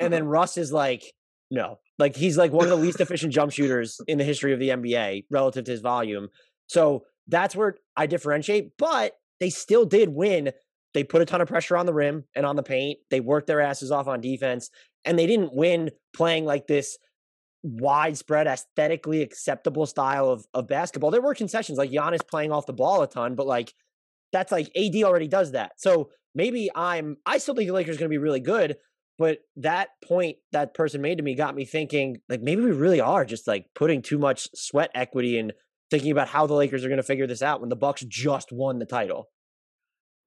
[0.00, 0.10] mm-hmm.
[0.10, 1.02] then Russ is like
[1.50, 4.60] no, like he's like one of the least efficient jump shooters in the history of
[4.60, 6.28] the NBA relative to his volume.
[6.66, 8.72] So that's where I differentiate.
[8.78, 10.52] But they still did win.
[10.94, 12.98] They put a ton of pressure on the rim and on the paint.
[13.10, 14.70] They worked their asses off on defense,
[15.04, 16.98] and they didn't win playing like this
[17.62, 21.10] widespread, aesthetically acceptable style of, of basketball.
[21.10, 23.72] There were concessions like Giannis playing off the ball a ton, but like
[24.32, 25.72] that's like AD already does that.
[25.76, 28.76] So maybe I'm I still think the Lakers are going to be really good,
[29.18, 33.00] but that point that person made to me got me thinking, like maybe we really
[33.00, 35.52] are just like putting too much sweat equity and
[35.90, 38.52] thinking about how the Lakers are going to figure this out when the Bucks just
[38.52, 39.28] won the title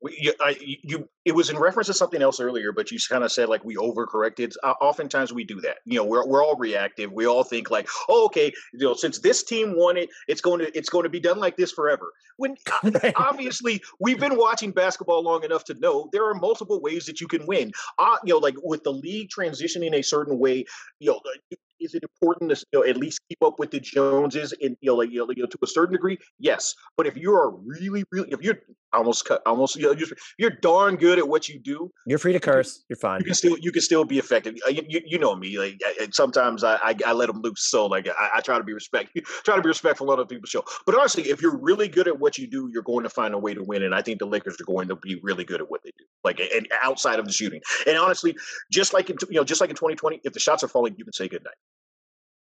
[0.10, 3.32] you, I, you, it was in reference to something else earlier, but you kind of
[3.32, 4.54] said like we overcorrected.
[4.64, 5.78] Uh, oftentimes we do that.
[5.86, 7.12] You know, we're we're all reactive.
[7.12, 10.60] We all think like, oh, okay, you know, since this team won it, it's going
[10.60, 12.12] to it's going to be done like this forever.
[12.38, 12.56] When
[13.16, 17.28] obviously we've been watching basketball long enough to know there are multiple ways that you
[17.28, 17.72] can win.
[18.00, 20.66] Uh, you know, like with the league transitioning a certain way,
[21.00, 21.22] you know,
[21.82, 24.92] is it important to you know, at least keep up with the Joneses in you
[24.92, 26.18] know, like, you know, you know, to a certain degree?
[26.40, 28.60] Yes, but if you are really, really, if you're
[28.94, 32.34] almost cut, almost you know, you're, you're darn good at what you do, you're free
[32.34, 32.84] to curse.
[32.90, 33.20] You're fine.
[33.20, 34.56] You can still you can still be effective.
[34.66, 35.58] Uh, you, you, you know me.
[35.58, 38.74] Like sometimes I, I, I let them loose, so like I, I try to be
[38.74, 40.64] respect try to be respectful of other people's show.
[40.86, 43.40] But honestly, if you're really good at what you do, you're going to find a
[43.40, 43.84] way to win.
[43.84, 46.06] And I think the Lakers are going to be really good at what they do,
[46.24, 47.62] like and outside of the shooting.
[47.88, 48.36] And honestly,
[48.72, 51.04] just like in, you know, just like in 2020, if the shots are falling, you
[51.04, 51.54] can say good night.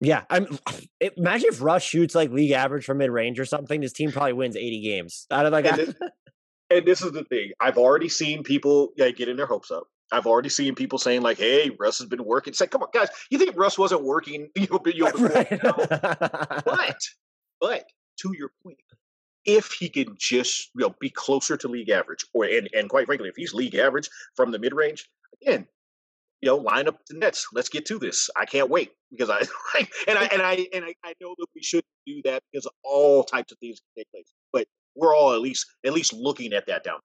[0.01, 0.47] Yeah, I'm.
[1.17, 3.79] Imagine if Russ shoots like league average from mid range or something.
[3.79, 5.65] This team probably wins 80 games out of like.
[5.65, 5.95] And, this,
[6.69, 7.51] and this is the thing.
[7.59, 9.87] I've already seen people yeah, getting their hopes up.
[10.11, 12.89] I've already seen people saying like, "Hey, Russ has been working." It's like, come on,
[12.93, 13.07] guys.
[13.29, 14.49] You think Russ wasn't working?
[14.55, 15.63] You know, you know, right.
[15.63, 15.73] no.
[16.65, 16.97] but,
[17.61, 17.85] but
[18.19, 18.77] to your point,
[19.45, 23.05] if he can just you know be closer to league average, or and, and quite
[23.05, 25.09] frankly, if he's league average from the mid range,
[25.41, 25.67] again,
[26.41, 27.47] you know, line up the nets.
[27.53, 28.29] Let's get to this.
[28.35, 29.39] I can't wait because I
[30.07, 33.23] and I and I and I, I know that we should do that because all
[33.23, 34.33] types of things can take place.
[34.51, 36.99] But we're all at least at least looking at that down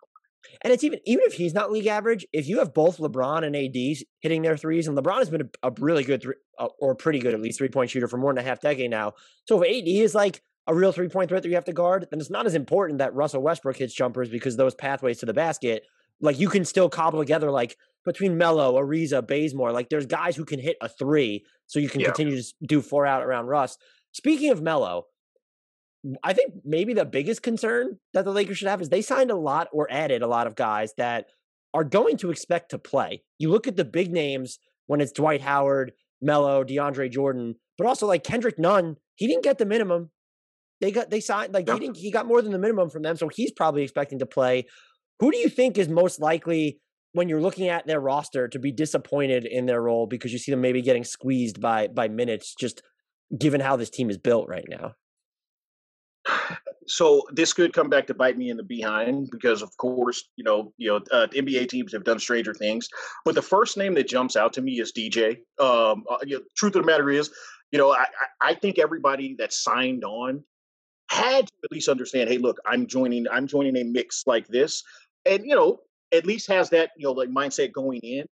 [0.62, 3.56] and it's even even if he's not league average, if you have both LeBron and
[3.56, 6.94] AD's hitting their threes, and LeBron has been a, a really good three, uh, or
[6.94, 9.12] pretty good at least three point shooter for more than a half decade now.
[9.46, 12.06] So if AD is like a real three point threat that you have to guard,
[12.10, 15.34] then it's not as important that Russell Westbrook hits jumpers because those pathways to the
[15.34, 15.84] basket,
[16.20, 19.72] like you can still cobble together like between Melo, Ariza, Bazemore.
[19.72, 22.06] Like there's guys who can hit a three, so you can yeah.
[22.06, 23.76] continue to do four out around Russ.
[24.12, 25.06] Speaking of Melo,
[26.22, 29.36] I think maybe the biggest concern that the Lakers should have is they signed a
[29.36, 31.26] lot or added a lot of guys that
[31.74, 33.22] are going to expect to play.
[33.38, 38.06] You look at the big names when it's Dwight Howard, Melo, DeAndre Jordan, but also
[38.06, 40.10] like Kendrick Nunn, he didn't get the minimum.
[40.80, 43.16] They got they signed like he didn't he got more than the minimum from them,
[43.16, 44.66] so he's probably expecting to play.
[45.20, 46.80] Who do you think is most likely
[47.12, 50.50] when you're looking at their roster to be disappointed in their role because you see
[50.50, 52.82] them maybe getting squeezed by by minutes just
[53.36, 54.92] given how this team is built right now?
[56.88, 60.44] So this could come back to bite me in the behind because, of course, you
[60.44, 62.88] know, you know, uh, NBA teams have done stranger things.
[63.24, 65.38] But the first name that jumps out to me is DJ.
[65.58, 67.30] Um, uh, you know, truth of the matter is,
[67.72, 68.06] you know, I,
[68.40, 70.44] I think everybody that signed on
[71.10, 74.82] had to at least understand, hey, look, I'm joining, I'm joining a mix like this,
[75.26, 75.80] and you know,
[76.12, 78.26] at least has that you know like mindset going in.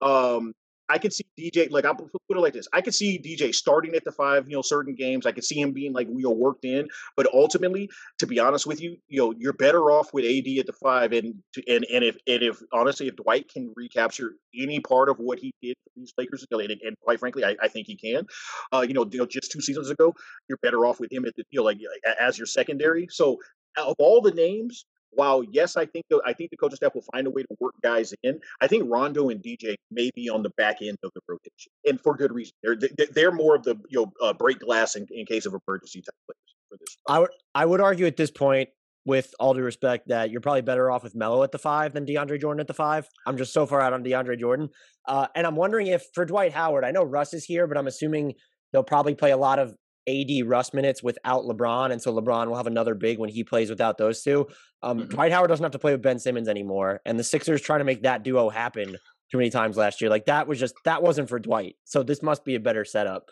[0.00, 0.54] Um,
[0.88, 2.68] I could see DJ like I'll put it like this.
[2.72, 5.24] I could see DJ starting at the five, you know, certain games.
[5.24, 8.66] I could see him being like you know worked in, but ultimately, to be honest
[8.66, 11.34] with you, you know, you're better off with AD at the five, and
[11.66, 15.54] and and if and if honestly, if Dwight can recapture any part of what he
[15.62, 18.26] did for these Lakers, and, and quite frankly, I, I, think he can.
[18.70, 20.14] Uh, you know, you know, just two seasons ago,
[20.48, 21.78] you're better off with him at the you know like
[22.20, 23.06] as your secondary.
[23.10, 23.38] So
[23.78, 27.04] of all the names, while yes, I think the, I think the coaching staff will
[27.12, 28.40] find a way to work guys in.
[28.60, 32.00] I think Rondo and DJ may be on the back end of the rotation, and
[32.00, 32.52] for good reason.
[32.62, 32.76] They're
[33.12, 36.14] they're more of the you know uh, break glass in, in case of emergency type
[36.26, 36.96] players for this.
[37.08, 38.68] I would I would argue at this point,
[39.04, 42.06] with all due respect, that you're probably better off with Melo at the five than
[42.06, 43.06] DeAndre Jordan at the five.
[43.26, 44.68] I'm just so far out on DeAndre Jordan,
[45.06, 47.86] uh, and I'm wondering if for Dwight Howard, I know Russ is here, but I'm
[47.86, 48.34] assuming
[48.72, 49.74] they'll probably play a lot of
[50.08, 53.70] AD Russ minutes without LeBron, and so LeBron will have another big when he plays
[53.70, 54.48] without those two.
[54.82, 55.08] Um, mm-hmm.
[55.08, 57.84] Dwight Howard doesn't have to play with Ben Simmons anymore, and the Sixers trying to
[57.84, 58.96] make that duo happen
[59.30, 60.10] too many times last year.
[60.10, 61.76] Like that was just that wasn't for Dwight.
[61.84, 63.30] So this must be a better setup.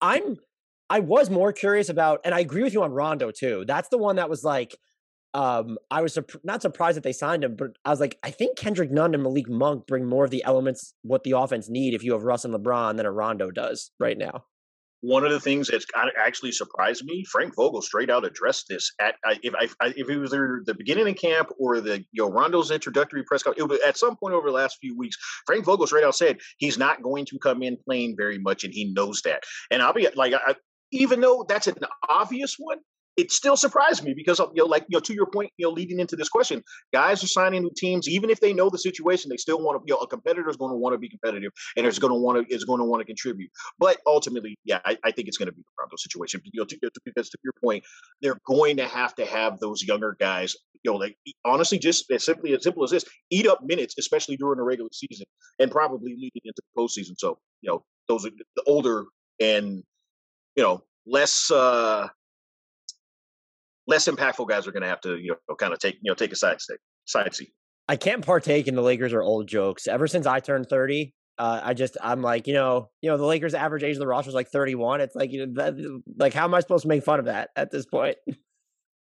[0.00, 0.36] I'm
[0.88, 3.64] I was more curious about, and I agree with you on Rondo too.
[3.66, 4.76] That's the one that was like,
[5.32, 8.58] um, I was not surprised that they signed him, but I was like, I think
[8.58, 12.04] Kendrick Nunn and Malik Monk bring more of the elements what the offense need if
[12.04, 14.44] you have Russ and LeBron than a Rondo does right now
[15.02, 15.84] one of the things that's
[16.16, 20.16] actually surprised me, Frank Vogel straight out addressed this at uh, if I, if it
[20.16, 23.98] was either the beginning of camp or the you know Rondo's introductory press conference, at
[23.98, 27.26] some point over the last few weeks, Frank Vogel straight out said he's not going
[27.26, 29.42] to come in playing very much, and he knows that.
[29.72, 30.54] And I'll be like, I,
[30.92, 31.76] even though that's an
[32.08, 32.78] obvious one,
[33.16, 35.72] it still surprised me because you know, like you know, to your point, you know,
[35.72, 39.28] leading into this question, guys are signing new teams, even if they know the situation,
[39.28, 39.84] they still want to.
[39.86, 42.18] You know, a competitor is going to want to be competitive, and is going to
[42.18, 43.50] want to is going to want to contribute.
[43.78, 46.40] But ultimately, yeah, I, I think it's going to be the Rondo situation.
[46.44, 47.84] You know, to, because to your point,
[48.22, 50.56] they're going to have to have those younger guys.
[50.82, 54.36] You know, like honestly, just as simply as simple as this, eat up minutes, especially
[54.36, 55.26] during the regular season,
[55.58, 57.14] and probably leading into the postseason.
[57.18, 59.04] So, you know, those are the older
[59.38, 59.82] and
[60.56, 61.50] you know less.
[61.50, 62.08] uh
[63.86, 66.14] less impactful guys are going to have to you know kind of take you know
[66.14, 67.52] take a side stick side seat.
[67.88, 69.86] I can't partake in the Lakers are old jokes.
[69.86, 73.26] Ever since I turned thirty, uh, I just I'm like you know you know the
[73.26, 75.00] Lakers average age of the roster is like 31.
[75.00, 77.50] It's like you know that, like how am I supposed to make fun of that
[77.56, 78.16] at this point?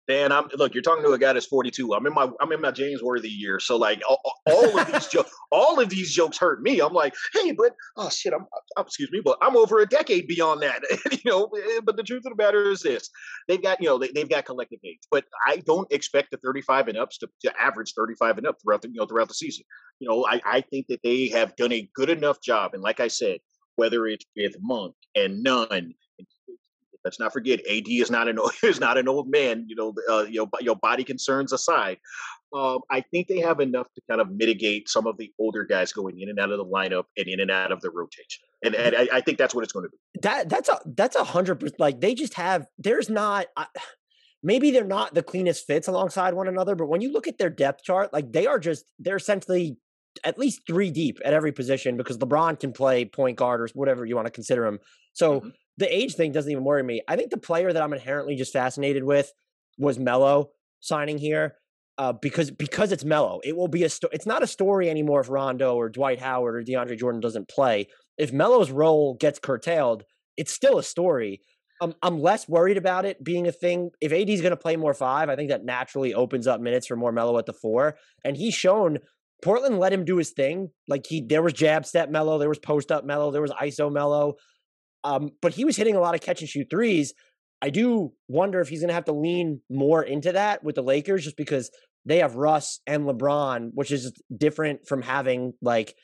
[0.09, 0.73] Dan, I'm look.
[0.73, 1.93] You're talking to a guy that's 42.
[1.93, 3.61] I'm in my I'm in my James Worthy year.
[3.61, 6.81] So like all, all of these jokes, all of these jokes hurt me.
[6.81, 8.47] I'm like, hey, but oh shit, I'm,
[8.79, 10.81] I'm excuse me, but I'm over a decade beyond that.
[11.13, 13.11] you know, eh, but the truth of the matter is this:
[13.49, 16.89] they've got you know they, have got collective age, but I don't expect the 35
[16.89, 19.65] and ups to, to average 35 and up throughout the you know throughout the season.
[20.01, 23.01] You know, I I think that they have done a good enough job, and like
[23.01, 23.41] I said,
[23.77, 25.93] whether it's with Monk and Nunn
[27.05, 29.65] Let's not forget, AD is not an is not an old man.
[29.69, 31.99] You know, uh, you know, your body concerns aside,
[32.55, 35.93] um, I think they have enough to kind of mitigate some of the older guys
[35.93, 38.45] going in and out of the lineup and in and out of the rotation.
[38.65, 40.21] And, and I, I think that's what it's going to be.
[40.23, 41.81] That that's a that's a hundred percent.
[41.81, 42.67] Like they just have.
[42.79, 43.47] There's not.
[43.57, 43.67] Uh,
[44.43, 47.51] maybe they're not the cleanest fits alongside one another, but when you look at their
[47.51, 49.77] depth chart, like they are just they're essentially
[50.25, 54.05] at least three deep at every position because LeBron can play point guard or whatever
[54.05, 54.79] you want to consider him.
[55.13, 57.03] So mm-hmm the age thing doesn't even worry me.
[57.09, 59.33] I think the player that I'm inherently just fascinated with
[59.79, 61.57] was Melo signing here.
[61.97, 65.21] Uh, because because it's Melo, it will be a sto- it's not a story anymore
[65.21, 67.89] if Rondo or Dwight Howard or DeAndre Jordan doesn't play.
[68.17, 70.05] If Melo's role gets curtailed,
[70.37, 71.41] it's still a story.
[71.81, 73.91] Um, I'm less worried about it being a thing.
[74.01, 76.87] If AD is going to play more five, I think that naturally opens up minutes
[76.87, 77.97] for more Melo at the four.
[78.25, 78.99] And he's shown
[79.43, 80.71] Portland let him do his thing.
[80.89, 83.93] Like he, there was jab step Melo, there was post up Melo, there was ISO
[83.93, 84.35] Melo.
[85.09, 87.15] Um, but he was hitting a lot of catch and shoot threes.
[87.63, 90.83] I do wonder if he's going to have to lean more into that with the
[90.83, 91.71] Lakers just because
[92.05, 95.95] they have Russ and LeBron, which is different from having like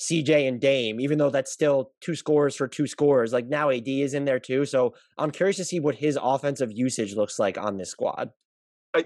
[0.00, 3.32] CJ and Dame, even though that's still two scores for two scores.
[3.32, 4.64] Like now AD is in there too.
[4.64, 8.30] So I'm curious to see what his offensive usage looks like on this squad.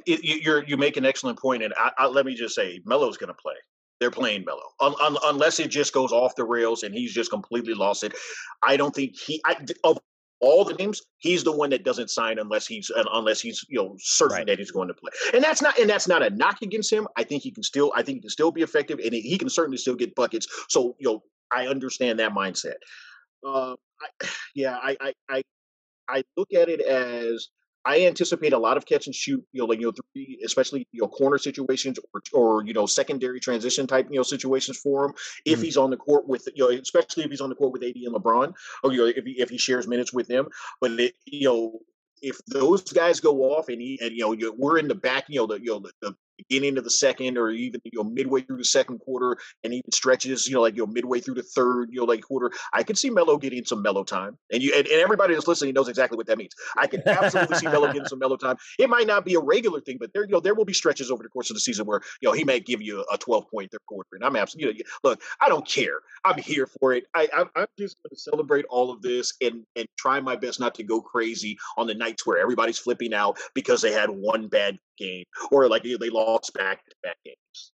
[0.06, 3.16] It, you you make an excellent point, and I, I, let me just say, Melo's
[3.16, 3.54] going to play
[4.00, 4.62] they're playing Melo.
[4.80, 8.14] Un- un- unless it just goes off the rails and he's just completely lost it.
[8.62, 9.98] I don't think he I, of
[10.40, 13.96] all the names, he's the one that doesn't sign unless he's unless he's you know
[13.98, 14.46] certain right.
[14.46, 15.10] that he's going to play.
[15.34, 17.08] And that's not and that's not a knock against him.
[17.16, 19.48] I think he can still I think he can still be effective and he can
[19.48, 20.46] certainly still get buckets.
[20.68, 22.76] So you know I understand that mindset.
[23.44, 25.42] Uh, I, yeah, I, I I
[26.08, 27.48] I look at it as
[27.84, 30.86] I anticipate a lot of catch and shoot, you know, like you know, three, especially
[30.92, 35.06] you know, corner situations or, or you know, secondary transition type, you know, situations for
[35.06, 35.14] him.
[35.44, 35.64] If mm-hmm.
[35.64, 37.94] he's on the court with, you know, especially if he's on the court with AD
[37.96, 40.48] and LeBron, or you know, if he, if he shares minutes with them.
[40.80, 41.78] But it, you know,
[42.20, 45.40] if those guys go off and he and you know, we're in the back, you
[45.40, 48.40] know, the you know the, the beginning of the second or even you know midway
[48.40, 51.42] through the second quarter and even stretches you know like you know midway through the
[51.42, 54.38] third you know like quarter I could see Melo getting some Melo time.
[54.52, 56.52] And you and, and everybody that's listening knows exactly what that means.
[56.76, 58.56] I can absolutely see Melo getting some Melo time.
[58.78, 61.10] It might not be a regular thing but there you know there will be stretches
[61.10, 63.50] over the course of the season where you know he may give you a 12
[63.50, 64.08] point third quarter.
[64.12, 66.00] And I'm absolutely you know, look I don't care.
[66.24, 67.04] I'm here for it.
[67.14, 70.60] I, I I'm just going to celebrate all of this and and try my best
[70.60, 74.48] not to go crazy on the nights where everybody's flipping out because they had one
[74.48, 77.72] bad game or like they lost back to back games.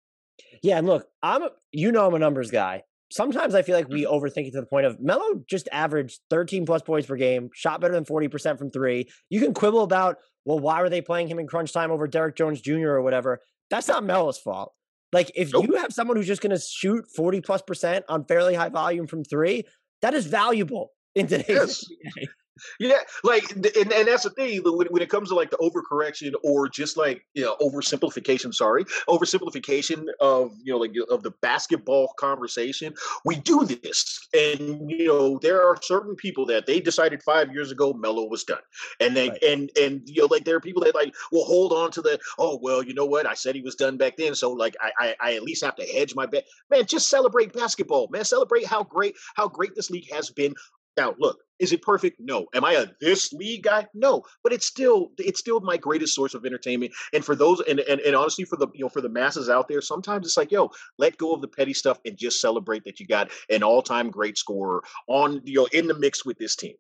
[0.62, 2.83] Yeah, and look, I'm a, you know I'm a numbers guy.
[3.12, 4.13] Sometimes I feel like we mm-hmm.
[4.13, 7.79] overthink it to the point of Melo just averaged 13 plus points per game, shot
[7.79, 9.07] better than 40% from three.
[9.29, 12.36] You can quibble about, well, why were they playing him in crunch time over Derrick
[12.36, 12.89] Jones Jr.
[12.89, 13.39] or whatever?
[13.69, 14.73] That's not Melo's fault.
[15.12, 15.65] Like if nope.
[15.67, 19.05] you have someone who's just going to shoot 40 plus percent on fairly high volume
[19.05, 19.63] from three,
[20.01, 22.27] that is valuable in today's yes.
[22.79, 26.33] Yeah, like, and, and that's the thing when, when it comes to like the overcorrection
[26.43, 28.53] or just like you know oversimplification.
[28.53, 32.93] Sorry, oversimplification of you know like of the basketball conversation.
[33.25, 37.71] We do this, and you know there are certain people that they decided five years
[37.71, 38.61] ago Melo was done,
[38.99, 39.43] and they right.
[39.43, 42.19] and and you know like there are people that like will hold on to the
[42.37, 44.91] oh well you know what I said he was done back then, so like I
[44.99, 46.45] I, I at least have to hedge my bet.
[46.69, 48.25] Man, just celebrate basketball, man.
[48.25, 50.53] Celebrate how great how great this league has been
[50.97, 52.19] now, look, is it perfect?
[52.19, 52.47] No.
[52.53, 53.88] Am I a this league guy?
[53.93, 54.23] No.
[54.43, 56.91] But it's still it's still my greatest source of entertainment.
[57.13, 59.67] And for those and, and and honestly for the you know for the masses out
[59.67, 62.99] there, sometimes it's like, yo, let go of the petty stuff and just celebrate that
[62.99, 66.75] you got an all-time great scorer on you know in the mix with this team.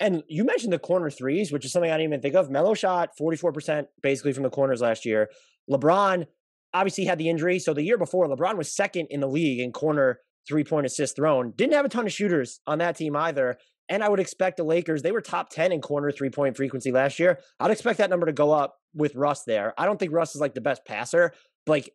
[0.00, 2.50] And you mentioned the corner threes, which is something I didn't even think of.
[2.50, 5.30] Melo shot 44% basically from the corners last year.
[5.70, 6.26] LeBron
[6.74, 7.60] obviously had the injury.
[7.60, 11.16] So the year before, LeBron was second in the league in corner three point assist
[11.16, 11.52] thrown.
[11.56, 13.58] Didn't have a ton of shooters on that team either.
[13.88, 16.92] And I would expect the Lakers, they were top 10 in corner three point frequency
[16.92, 17.38] last year.
[17.60, 19.74] I'd expect that number to go up with Russ there.
[19.76, 21.32] I don't think Russ is like the best passer,
[21.66, 21.90] but like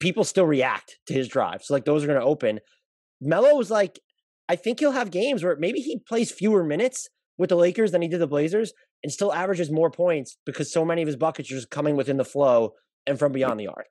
[0.00, 1.62] people still react to his drive.
[1.62, 2.60] So like those are going to open.
[3.20, 3.98] Melo was like,
[4.48, 7.08] I think he'll have games where maybe he plays fewer minutes
[7.38, 10.84] with the Lakers than he did the Blazers and still averages more points because so
[10.84, 12.72] many of his buckets are just coming within the flow
[13.06, 13.86] and from beyond the arc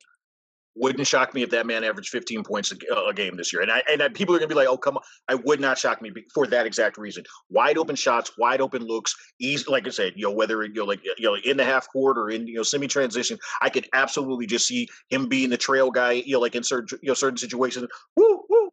[0.75, 3.61] wouldn't shock me if that man averaged 15 points a, a game this year.
[3.61, 5.59] And I, and I, people are going to be like, "Oh, come on!" I would
[5.59, 7.23] not shock me for that exact reason.
[7.49, 9.65] Wide open shots, wide open looks, easy.
[9.67, 12.17] Like I said, you know, whether you know, like you know, in the half court
[12.17, 15.91] or in you know semi transition, I could absolutely just see him being the trail
[15.91, 16.13] guy.
[16.13, 17.87] You know, like in certain you know certain situations.
[18.15, 18.69] Woo woo.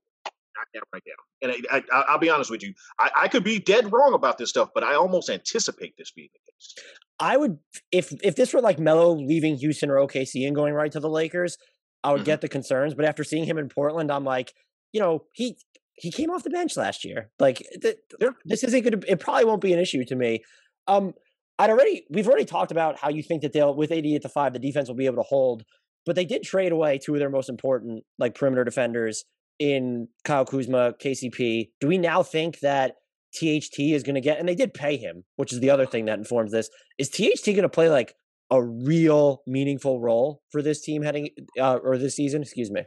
[0.57, 1.53] Knock that right down.
[1.71, 4.49] And I, will be honest with you, I, I could be dead wrong about this
[4.49, 6.75] stuff, but I almost anticipate this being the case.
[7.19, 7.59] I would,
[7.93, 11.11] if if this were like Melo leaving Houston or OKC and going right to the
[11.11, 11.59] Lakers,
[12.07, 12.27] I would mm-hmm.
[12.27, 12.95] get the concerns.
[12.95, 14.55] But after seeing him in Portland, I'm like,
[14.93, 15.59] you know, he
[15.95, 17.31] he came off the bench last year.
[17.41, 17.97] Like th-
[18.45, 19.11] this isn't going to.
[19.11, 20.45] It probably won't be an issue to me.
[20.87, 21.15] Um,
[21.59, 24.53] I'd already we've already talked about how you think that they'll with 88 to five,
[24.53, 25.65] the defense will be able to hold.
[26.05, 29.25] But they did trade away two of their most important like perimeter defenders
[29.59, 31.71] in Kyle Kuzma, KCP.
[31.81, 32.95] Do we now think that
[33.35, 34.39] THT is going to get?
[34.39, 36.71] And they did pay him, which is the other thing that informs this.
[36.99, 38.15] Is THT going to play like
[38.51, 42.43] a real meaningful role for this team heading uh, or this season.
[42.43, 42.83] Excuse me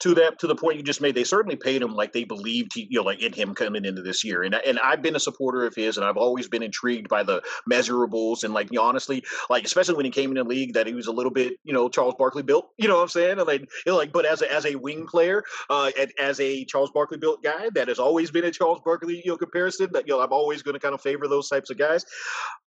[0.00, 2.72] to that to the point you just made, they certainly paid him like they believed
[2.74, 4.42] he, you know, like in him coming into this year.
[4.42, 7.42] And and I've been a supporter of his, and I've always been intrigued by the
[7.70, 10.86] measurables and like you know, honestly, like especially when he came in the league, that
[10.86, 12.70] he was a little bit, you know, Charles Barkley built.
[12.76, 13.38] You know what I'm saying?
[13.38, 16.64] And like, you know, like, but as a as a wing player, uh, as a
[16.66, 19.88] Charles Barkley built guy, that has always been a Charles Barkley you know comparison.
[19.92, 22.04] That you know, I'm always going to kind of favor those types of guys.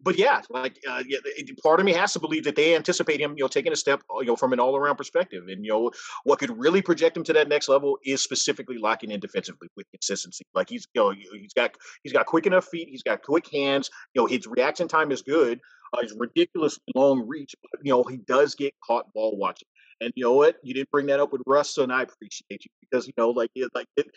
[0.01, 1.19] But yeah, like, uh, yeah,
[1.61, 4.01] part of me has to believe that they anticipate him, you know, taking a step,
[4.19, 5.91] you know, from an all around perspective, and you know,
[6.23, 9.85] what could really project him to that next level is specifically locking in defensively with
[9.91, 10.45] consistency.
[10.53, 13.89] Like he's you know he's got he's got quick enough feet, he's got quick hands.
[14.13, 15.59] You know his reaction time is good.
[15.93, 19.67] Uh, his ridiculous long reach, but you know he does get caught ball watching.
[20.01, 20.57] And you know what?
[20.63, 23.51] You didn't bring that up with Russ, so I appreciate you because you know like
[23.55, 24.07] it, like it,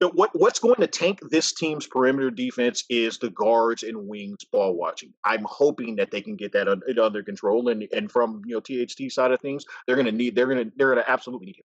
[0.00, 4.74] what what's going to tank this team's perimeter defense is the guards and wings ball
[4.74, 5.12] watching.
[5.24, 8.60] I'm hoping that they can get that under, under control, and and from you know
[8.60, 11.46] THT side of things, they're going to need they're going to they're going to absolutely
[11.46, 11.64] need him.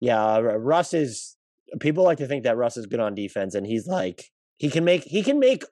[0.00, 1.36] Yeah, Russ is.
[1.78, 4.84] People like to think that Russ is good on defense, and he's like he can
[4.84, 5.64] make he can make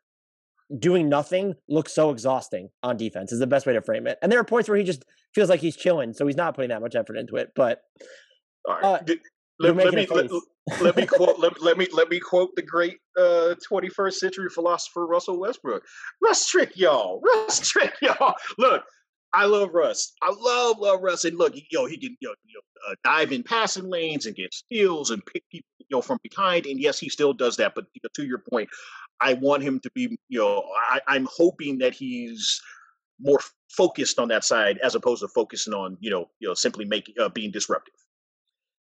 [0.76, 4.18] doing nothing look so exhausting on defense is the best way to frame it.
[4.20, 6.70] And there are points where he just feels like he's chilling, so he's not putting
[6.70, 7.50] that much effort into it.
[7.54, 7.80] But
[8.68, 8.98] uh,
[9.60, 10.30] let, let, me let,
[10.80, 15.06] let, me quote let, let, me let me quote the great uh, 21st century philosopher
[15.06, 15.82] Russell Westbrook.
[16.22, 17.20] Russ trick y'all.
[17.24, 18.34] Russ trick y'all.
[18.58, 18.84] Look,
[19.34, 20.12] I love Russ.
[20.22, 21.24] I love love Russ.
[21.24, 25.10] And look, yo, he can you know, uh, dive in passing lanes and get steals
[25.10, 26.66] and pick people know from behind.
[26.66, 27.74] And yes, he still does that.
[27.74, 28.68] But you know, to your point,
[29.20, 30.18] I want him to be.
[30.28, 32.60] You know, I, I'm hoping that he's
[33.20, 33.40] more
[33.70, 37.14] focused on that side as opposed to focusing on you know you know simply making
[37.20, 37.94] uh, being disruptive.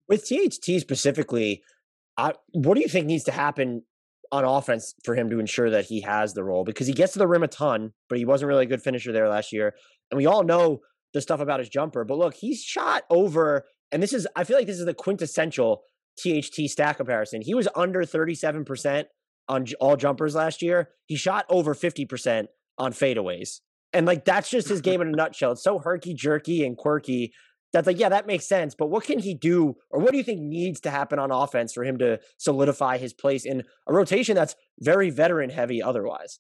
[0.08, 1.64] With THT specifically,
[2.18, 3.84] I, what do you think needs to happen
[4.32, 6.64] on offense for him to ensure that he has the role?
[6.64, 9.12] Because he gets to the rim a ton, but he wasn't really a good finisher
[9.12, 9.74] there last year,
[10.10, 10.82] and we all know
[11.14, 12.04] the stuff about his jumper.
[12.04, 15.84] But look, he's shot over, and this is I feel like this is the quintessential
[16.18, 17.42] THT stat comparison.
[17.42, 19.08] He was under thirty seven percent
[19.52, 20.90] on all jumpers last year.
[21.06, 23.60] He shot over 50% on fadeaways.
[23.94, 25.52] And like that's just his game in a nutshell.
[25.52, 27.34] It's so herky jerky and quirky.
[27.74, 28.76] That's like, yeah, that makes sense.
[28.76, 31.74] But what can he do, or what do you think needs to happen on offense
[31.74, 36.40] for him to solidify his place in a rotation that's very veteran heavy otherwise?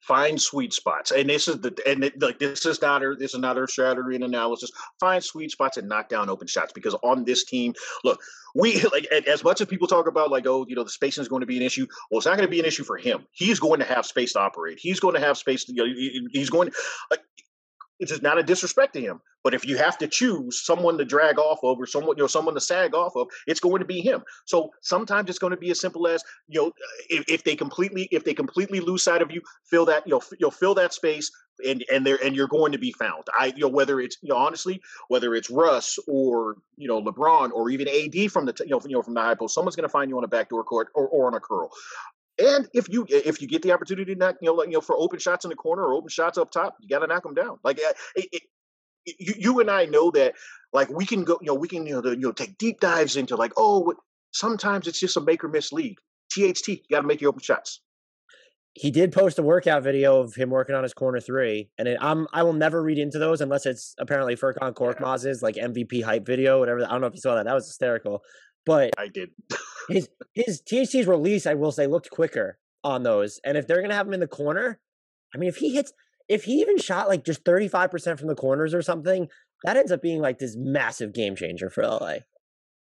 [0.00, 3.34] find sweet spots and this is the and it, like this is not our this
[3.34, 4.70] is not our strategy and analysis
[5.00, 7.74] find sweet spots and knock down open shots because on this team
[8.04, 8.20] look
[8.54, 11.28] we like as much as people talk about like oh you know the spacing is
[11.28, 13.26] going to be an issue well it's not going to be an issue for him
[13.32, 16.28] he's going to have space to operate he's going to have space to you know,
[16.32, 16.70] he's going
[17.10, 17.20] like
[17.98, 19.20] it's just not a disrespect to him.
[19.44, 22.28] But if you have to choose someone to drag off of or someone, you know,
[22.28, 24.22] someone to sag off of, it's going to be him.
[24.44, 26.72] So sometimes it's going to be as simple as, you know,
[27.08, 30.22] if, if they completely, if they completely lose sight of you, fill that, you know,
[30.38, 31.30] you'll fill that space
[31.66, 33.24] and and there and you're going to be found.
[33.38, 37.50] I you know whether it's you know honestly whether it's Russ or you know LeBron
[37.52, 39.88] or even AD from the you know you know from the high post, someone's going
[39.88, 41.70] to find you on a backdoor court or, or on a curl.
[42.38, 44.80] And if you if you get the opportunity to knock, you know, like, you know,
[44.80, 47.24] for open shots in the corner or open shots up top, you got to knock
[47.24, 47.58] them down.
[47.64, 48.42] Like it, it,
[49.18, 50.34] you, you and I know that,
[50.72, 52.78] like we can go, you know, we can you know, the, you know take deep
[52.78, 53.92] dives into like, oh,
[54.32, 55.98] sometimes it's just a make or miss league.
[56.30, 57.80] THT, you got to make your open shots.
[58.74, 61.98] He did post a workout video of him working on his corner three, and it,
[62.00, 66.24] I'm I will never read into those unless it's apparently Furkan Korkmaz's like MVP hype
[66.24, 66.84] video, whatever.
[66.84, 67.46] I don't know if you saw that.
[67.46, 68.22] That was hysterical.
[68.66, 69.30] But I did.
[69.88, 73.40] his his THT's release, I will say, looked quicker on those.
[73.44, 74.78] And if they're gonna have him in the corner,
[75.34, 75.92] I mean, if he hits,
[76.28, 79.28] if he even shot like just thirty five percent from the corners or something,
[79.64, 82.18] that ends up being like this massive game changer for LA.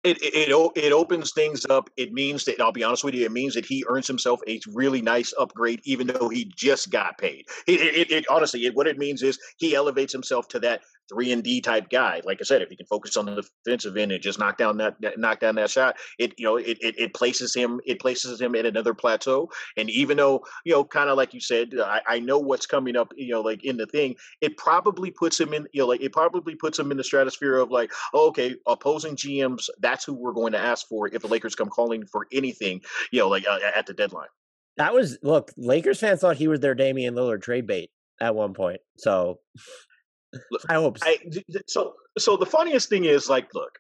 [0.05, 1.91] It, it it it opens things up.
[1.97, 3.27] It means that I'll be honest with you.
[3.27, 7.19] It means that he earns himself a really nice upgrade, even though he just got
[7.19, 7.47] paid.
[7.67, 11.33] It, it, it honestly, it, what it means is he elevates himself to that three
[11.33, 12.21] and D type guy.
[12.25, 14.77] Like I said, if he can focus on the defensive end and just knock down
[14.79, 18.41] that, knock down that shot, it you know it, it, it places him it places
[18.41, 19.51] him at another plateau.
[19.77, 22.97] And even though you know, kind of like you said, I, I know what's coming
[22.97, 23.13] up.
[23.17, 25.67] You know, like in the thing, it probably puts him in.
[25.73, 29.17] You know, like it probably puts him in the stratosphere of like, oh, okay, opposing
[29.17, 29.69] GMs.
[29.79, 32.81] That's who we're going to ask for if the Lakers come calling for anything.
[33.13, 34.29] You know, like uh, at the deadline.
[34.77, 35.53] That was look.
[35.57, 37.91] Lakers fans thought he was their Damian Lillard trade bait
[38.21, 38.81] at one point.
[38.97, 39.41] So
[40.69, 40.99] I hope.
[40.99, 41.07] So.
[41.07, 41.17] I,
[41.67, 43.79] so, so the funniest thing is, like, look,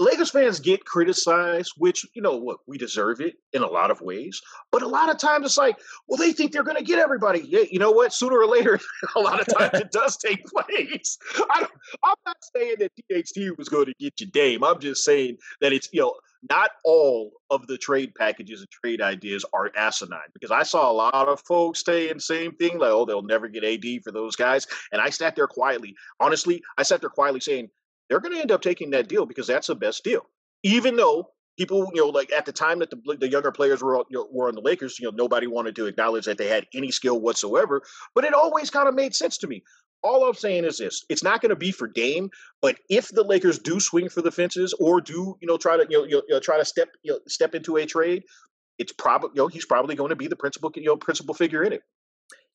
[0.00, 4.00] Lakers fans get criticized, which you know what we deserve it in a lot of
[4.00, 4.40] ways.
[4.70, 7.40] But a lot of times it's like, well, they think they're going to get everybody.
[7.40, 8.12] Yeah, you know what?
[8.12, 8.78] Sooner or later,
[9.16, 11.18] a lot of times it does take place.
[11.50, 11.62] I
[12.04, 14.62] am not saying that THT was going to get you Dame.
[14.62, 16.14] I'm just saying that it's you know
[16.48, 20.92] not all of the trade packages and trade ideas are asinine because I saw a
[20.92, 24.66] lot of folks saying same thing like, oh, they'll never get AD for those guys.
[24.92, 25.94] And I sat there quietly.
[26.20, 27.70] Honestly, I sat there quietly saying,
[28.08, 30.22] they're going to end up taking that deal because that's the best deal.
[30.62, 33.96] Even though people, you know, like at the time that the, the younger players were
[34.08, 36.66] you know, were on the Lakers, you know, nobody wanted to acknowledge that they had
[36.74, 37.82] any skill whatsoever.
[38.14, 39.62] But it always kind of made sense to me
[40.02, 42.30] all I'm saying is this: it's not going to be for Dame,
[42.62, 45.86] but if the Lakers do swing for the fences or do you know try to
[45.88, 48.24] you know, you know try to step you know, step into a trade,
[48.78, 51.62] it's probably you know he's probably going to be the principal you know principal figure
[51.62, 51.82] in it.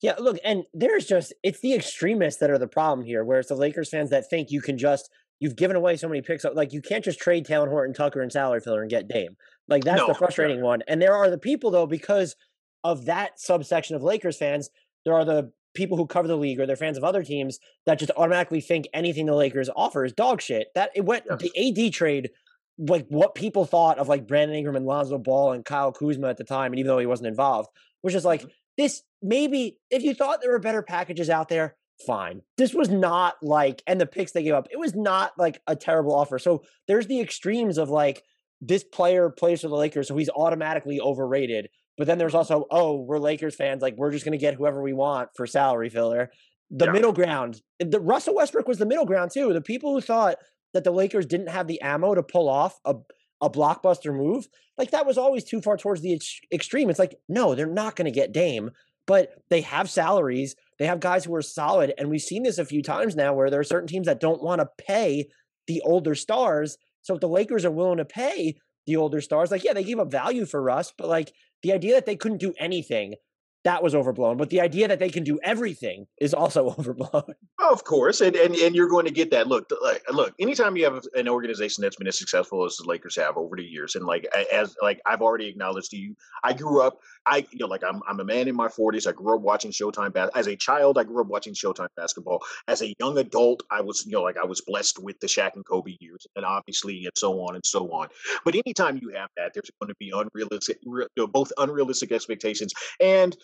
[0.02, 3.50] Yeah, look, and there's just it's the extremists that are the problem here, where it's
[3.50, 6.72] the Lakers fans that think you can just you've given away so many picks, like
[6.72, 9.36] you can't just trade Talen Horton Tucker and salary filler and get Dame.
[9.68, 10.84] Like that's no, the frustrating one.
[10.88, 12.36] And there are the people though because
[12.84, 14.70] of that subsection of Lakers fans,
[15.06, 18.00] there are the people who cover the league or they're fans of other teams that
[18.00, 20.68] just automatically think anything the Lakers offer is dog shit.
[20.76, 21.42] That it went yes.
[21.42, 22.30] the AD trade,
[22.78, 26.38] like what people thought of like Brandon Ingram and Lonzo Ball and Kyle Kuzma at
[26.38, 27.70] the time, and even though he wasn't involved,
[28.02, 28.50] was just like mm-hmm.
[28.78, 29.02] this.
[29.22, 32.42] Maybe if you thought there were better packages out there, fine.
[32.58, 35.76] This was not like, and the picks they gave up, it was not like a
[35.76, 36.40] terrible offer.
[36.40, 38.24] So there's the extremes of like
[38.62, 41.70] this player plays for the Lakers, so he's automatically overrated.
[41.98, 43.82] But then there's also, oh, we're Lakers fans.
[43.82, 46.32] Like, we're just going to get whoever we want for salary filler.
[46.72, 46.92] The yeah.
[46.92, 47.62] middle ground.
[47.80, 49.54] The Russell Westbrook was the middle ground, too.
[49.54, 50.38] The people who thought
[50.74, 52.96] that the Lakers didn't have the ammo to pull off a,
[53.42, 56.90] a blockbuster move, like, that was always too far towards the ex- extreme.
[56.90, 58.72] It's like, no, they're not going to get Dame,
[59.06, 60.56] but they have salaries.
[60.80, 61.94] They have guys who are solid.
[62.00, 64.42] And we've seen this a few times now where there are certain teams that don't
[64.42, 65.28] want to pay
[65.68, 66.78] the older stars.
[67.04, 68.56] So if the Lakers are willing to pay
[68.86, 71.94] the older stars, like, yeah, they gave up value for Russ, but like, the idea
[71.96, 73.16] that they couldn't do anything
[73.64, 74.38] that was overblown.
[74.38, 77.34] But the idea that they can do everything is also overblown.
[77.60, 79.48] Of course, and and, and you're going to get that.
[79.48, 79.70] Look,
[80.12, 80.34] look.
[80.40, 83.64] Anytime you have an organization that's been as successful as the Lakers have over the
[83.64, 87.00] years, and like as like I've already acknowledged to you, I grew up.
[87.26, 89.08] I you know like I'm I'm a man in my 40s.
[89.08, 90.98] I grew up watching Showtime bas- as a child.
[90.98, 92.42] I grew up watching Showtime basketball.
[92.68, 95.56] As a young adult, I was you know like I was blessed with the Shaq
[95.56, 98.10] and Kobe years, and obviously and so on and so on.
[98.44, 102.74] But anytime you have that, there's going to be unrealistic, you know, both unrealistic expectations
[103.00, 103.36] and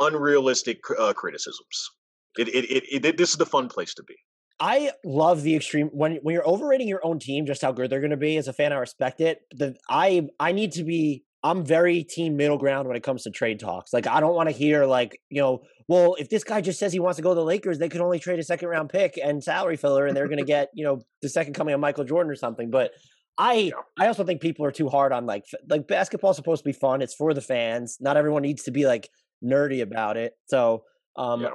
[0.00, 1.90] unrealistic uh, criticisms.
[2.36, 4.14] It, it, it, this is the fun place to be.
[4.60, 8.00] I love the extreme when when you're overrating your own team, just how good they're
[8.00, 8.36] going to be.
[8.36, 9.40] As a fan, I respect it.
[9.52, 11.24] The I I need to be.
[11.42, 13.92] I'm very team middle ground when it comes to trade talks.
[13.92, 16.92] Like I don't want to hear like you know, well, if this guy just says
[16.92, 19.18] he wants to go to the Lakers, they could only trade a second round pick
[19.22, 22.04] and salary filler, and they're going to get you know the second coming of Michael
[22.04, 22.70] Jordan or something.
[22.70, 22.92] But
[23.36, 23.72] I yeah.
[23.98, 27.02] I also think people are too hard on like like basketball's supposed to be fun.
[27.02, 27.98] It's for the fans.
[28.00, 29.10] Not everyone needs to be like
[29.42, 30.34] nerdy about it.
[30.46, 30.84] So
[31.16, 31.50] um, yeah.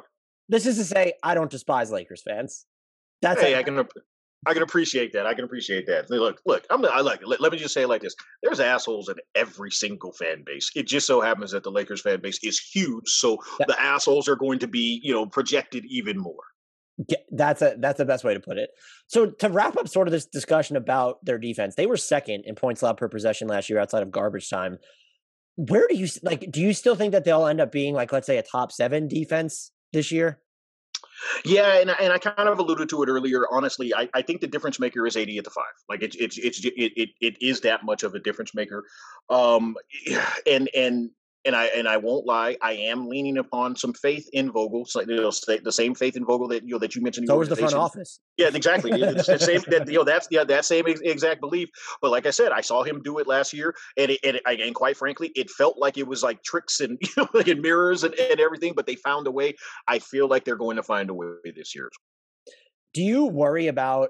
[0.47, 2.65] this is to say, I don't despise Lakers fans.
[3.21, 3.85] That's hey, I can
[4.47, 5.25] I can appreciate that.
[5.25, 6.09] I can appreciate that.
[6.09, 8.15] Look, look, I'm I like let, let me just say it like this.
[8.41, 10.71] There's assholes in every single fan base.
[10.75, 14.29] It just so happens that the Lakers fan base is huge, so that, the assholes
[14.29, 16.35] are going to be, you know, projected even more.
[17.31, 18.69] That's a that's the best way to put it.
[19.07, 22.55] So to wrap up sort of this discussion about their defense, they were second in
[22.55, 24.79] points allowed per possession last year outside of garbage time
[25.67, 28.25] where do you like do you still think that they'll end up being like let's
[28.25, 30.39] say a top seven defense this year
[31.43, 33.43] yeah, and, and I kind of alluded to it earlier.
[33.51, 35.65] Honestly, I, I think the difference maker is AD at the five.
[35.89, 38.85] Like it's it's it's it, it, it is that much of a difference maker.
[39.29, 39.75] Um,
[40.47, 41.11] and and
[41.45, 45.01] and I and I won't lie, I am leaning upon some faith in Vogel, so,
[45.01, 47.27] you know, the same faith in Vogel that you know that you mentioned.
[47.27, 48.19] So was the front office.
[48.37, 48.91] Yeah, exactly.
[48.91, 49.61] the same.
[49.67, 51.69] That, you know, that's yeah, that same exact belief.
[52.01, 54.75] But like I said, I saw him do it last year, and it, and, and
[54.75, 58.03] quite frankly, it felt like it was like tricks and you know, like in mirrors
[58.03, 58.73] and, and everything.
[58.75, 59.55] But they found a way.
[59.87, 61.89] I feel like they're going to find a way this year.
[62.93, 64.09] Do you worry about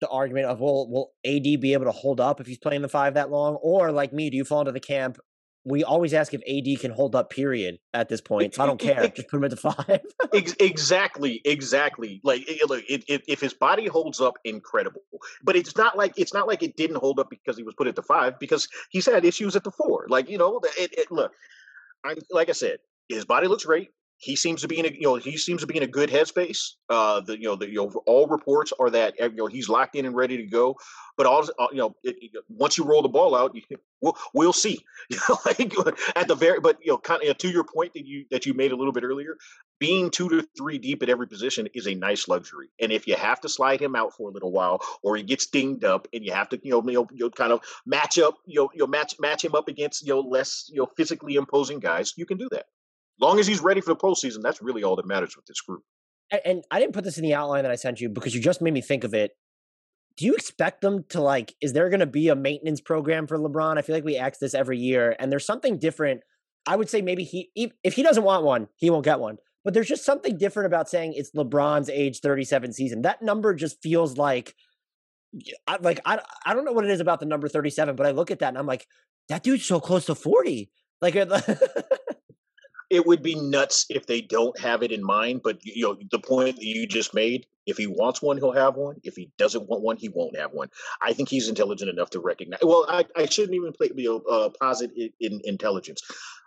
[0.00, 2.88] the argument of will will AD be able to hold up if he's playing the
[2.88, 5.18] five that long, or like me, do you fall into the camp
[5.64, 7.30] we always ask if AD can hold up.
[7.30, 7.78] Period.
[7.92, 9.08] At this point, so I don't care.
[9.08, 10.00] Just put him at the five.
[10.32, 12.20] exactly, exactly.
[12.22, 15.02] Like, look, it, it, if his body holds up, incredible.
[15.42, 17.88] But it's not like it's not like it didn't hold up because he was put
[17.88, 20.06] at the five because he's had issues at the four.
[20.08, 21.32] Like, you know, it, look,
[22.04, 23.90] I like I said, his body looks great
[24.20, 26.10] he seems to be in a you know he seems to be in a good
[26.10, 26.74] headspace.
[26.90, 29.96] Uh, the you know the you know all reports are that you know he's locked
[29.96, 30.76] in and ready to go.
[31.16, 32.16] But all uh, you know it,
[32.50, 33.62] once you roll the ball out, you,
[34.00, 34.84] we'll we'll see.
[35.10, 35.72] You know, like
[36.14, 38.52] at the very but you know kind of to your point that you that you
[38.54, 39.36] made a little bit earlier,
[39.78, 42.68] being two to three deep at every position is a nice luxury.
[42.80, 45.46] And if you have to slide him out for a little while, or he gets
[45.46, 48.18] dinged up, and you have to you know you know, you know kind of match
[48.18, 50.88] up you know, you know match match him up against you know less you know
[50.96, 52.66] physically imposing guys, you can do that
[53.20, 55.82] long as he's ready for the postseason, that's really all that matters with this group.
[56.30, 58.40] And, and I didn't put this in the outline that I sent you because you
[58.40, 59.32] just made me think of it.
[60.16, 61.54] Do you expect them to like?
[61.60, 63.78] Is there going to be a maintenance program for LeBron?
[63.78, 66.22] I feel like we ask this every year, and there's something different.
[66.66, 67.50] I would say maybe he,
[67.82, 69.38] if he doesn't want one, he won't get one.
[69.64, 73.02] But there's just something different about saying it's LeBron's age 37 season.
[73.02, 74.54] That number just feels like,
[75.66, 78.10] I, like I, I don't know what it is about the number 37, but I
[78.10, 78.86] look at that and I'm like,
[79.28, 80.70] that dude's so close to 40.
[81.02, 81.14] Like,
[82.90, 85.42] it would be nuts if they don't have it in mind.
[85.42, 88.74] But you know, the point that you just made, if he wants one, he'll have
[88.74, 88.96] one.
[89.04, 90.68] If he doesn't want one, he won't have one.
[91.00, 92.60] I think he's intelligent enough to recognize.
[92.62, 96.02] Well, I, I shouldn't even play you know, uh, posit in, in intelligence.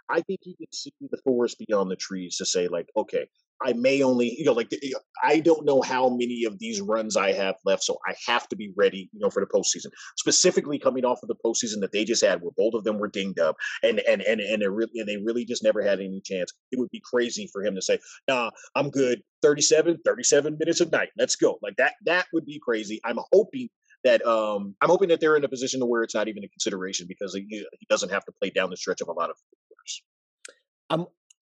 [0.09, 3.27] I think he can see the forest beyond the trees to say like, okay,
[3.61, 4.89] I may only, you know, like eh, eh,
[5.23, 8.55] I don't know how many of these runs I have left, so I have to
[8.55, 9.91] be ready, you know, for the postseason.
[10.17, 13.07] Specifically, coming off of the postseason that they just had, where both of them were
[13.07, 16.21] dinged up, and and and and they really and they really just never had any
[16.25, 16.51] chance.
[16.71, 19.21] It would be crazy for him to say, "Nah, I'm good.
[19.41, 21.09] 37, 37 minutes a night.
[21.17, 21.93] Let's go." Like that.
[22.05, 22.99] That would be crazy.
[23.05, 23.69] I'm hoping
[24.03, 26.47] that um I'm hoping that they're in a position to where it's not even a
[26.47, 29.37] consideration because he, he doesn't have to play down the stretch of a lot of
[29.69, 30.01] quarters.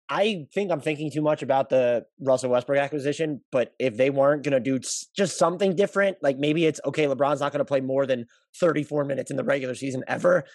[0.09, 4.43] I think I'm thinking too much about the Russell Westbrook acquisition, but if they weren't
[4.43, 7.81] going to do just something different, like maybe it's okay, LeBron's not going to play
[7.81, 8.25] more than
[8.59, 10.45] 34 minutes in the regular season ever.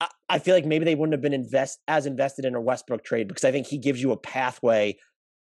[0.00, 3.02] I, I feel like maybe they wouldn't have been invest as invested in a Westbrook
[3.02, 4.98] trade because I think he gives you a pathway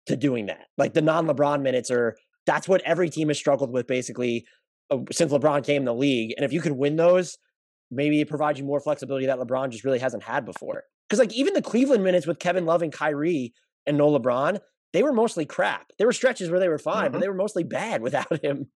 [0.07, 0.67] to doing that.
[0.79, 4.47] Like the non-LeBron minutes are that's what every team has struggled with basically
[5.11, 6.35] since LeBron came in the league.
[6.37, 7.39] And if you could win those,
[7.91, 10.85] maybe it provides you more flexibility that LeBron just really hasn't had before.
[11.09, 13.53] Because like even the Cleveland minutes with Kevin Love and Kyrie
[13.87, 14.61] and no LeBron,
[14.93, 15.93] they were mostly crap.
[15.99, 17.13] There were stretches where they were fine, mm-hmm.
[17.13, 18.69] but they were mostly bad without him.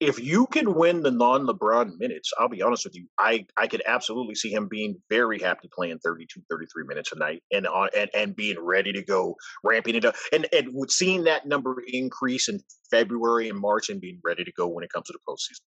[0.00, 3.82] If you can win the non-LeBron minutes, I'll be honest with you, I I could
[3.86, 8.10] absolutely see him being very happy playing 32, 33 minutes a night and on and,
[8.14, 12.60] and being ready to go, ramping it up, and and seeing that number increase in
[12.90, 15.62] February and March and being ready to go when it comes to the postseason.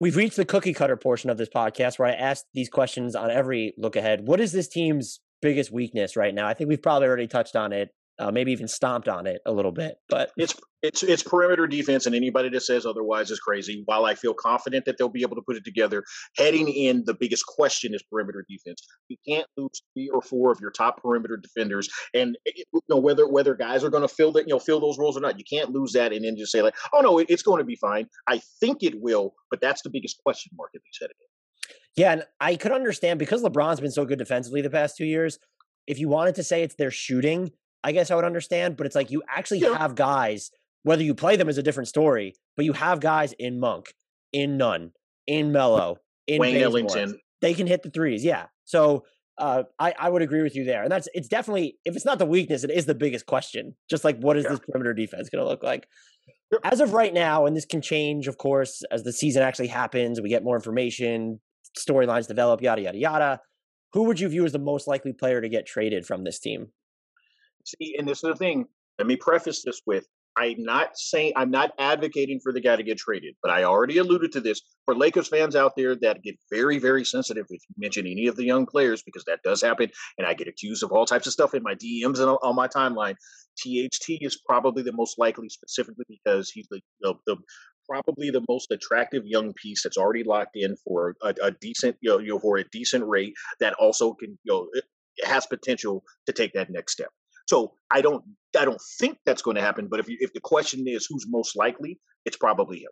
[0.00, 3.30] We've reached the cookie cutter portion of this podcast where I ask these questions on
[3.30, 4.26] every look ahead.
[4.26, 6.48] What is this team's biggest weakness right now?
[6.48, 7.90] I think we've probably already touched on it
[8.20, 9.96] uh, maybe even stomped on it a little bit.
[10.08, 13.82] But it's it's it's perimeter defense, and anybody that says otherwise is crazy.
[13.86, 16.04] While I feel confident that they'll be able to put it together,
[16.36, 18.86] heading in, the biggest question is perimeter defense.
[19.08, 22.98] You can't lose three or four of your top perimeter defenders, and eh, you know
[22.98, 25.38] whether whether guys are going to fill that you know fill those roles or not.
[25.38, 27.76] You can't lose that and then just say like, oh no, it's going to be
[27.76, 28.06] fine.
[28.28, 31.26] I think it will, but that's the biggest question mark at least heading in.
[31.96, 35.38] Yeah, and I could understand because LeBron's been so good defensively the past two years.
[35.86, 37.50] If you wanted to say it's their shooting,
[37.82, 39.76] I guess I would understand, but it's like you actually yeah.
[39.76, 40.50] have guys,
[40.82, 43.94] whether you play them is a different story, but you have guys in Monk,
[44.32, 44.92] in Nunn,
[45.26, 47.18] in Melo, in Wayne Ellington.
[47.40, 48.46] They can hit the threes, yeah.
[48.64, 49.04] So
[49.38, 50.82] uh, I, I would agree with you there.
[50.82, 53.74] And that's it's definitely if it's not the weakness, it is the biggest question.
[53.88, 54.50] Just like what is yeah.
[54.50, 55.88] this perimeter defense gonna look like?
[56.64, 60.20] As of right now, and this can change, of course, as the season actually happens,
[60.20, 61.40] we get more information,
[61.78, 63.40] storylines develop, yada yada yada.
[63.92, 66.68] Who would you view as the most likely player to get traded from this team?
[67.78, 68.66] See, and this is the thing.
[68.98, 70.06] Let me preface this with
[70.36, 73.98] I'm not saying I'm not advocating for the guy to get traded, but I already
[73.98, 77.74] alluded to this for Lakers fans out there that get very, very sensitive if you
[77.76, 80.92] mention any of the young players because that does happen, and I get accused of
[80.92, 83.16] all types of stuff in my DMs and on my timeline.
[83.58, 87.36] THT is probably the most likely, specifically because he's the, the, the
[87.88, 92.10] probably the most attractive young piece that's already locked in for a, a decent, you
[92.10, 94.68] know, you know, for a decent rate that also can, you know,
[95.24, 97.10] has potential to take that next step.
[97.50, 98.22] So I don't
[98.56, 99.88] I don't think that's going to happen.
[99.90, 102.90] But if you, if the question is who's most likely, it's probably him.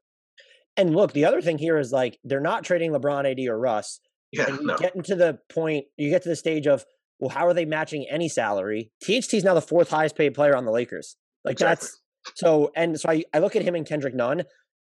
[0.76, 4.00] And look, the other thing here is like they're not trading LeBron, AD, or Russ.
[4.32, 4.76] Yeah, and you no.
[4.76, 6.84] get into the point, you get to the stage of
[7.20, 8.90] well, how are they matching any salary?
[9.02, 11.16] THT is now the fourth highest paid player on the Lakers.
[11.44, 11.86] Like exactly.
[11.86, 14.42] that's so, and so I, I look at him and Kendrick Nunn,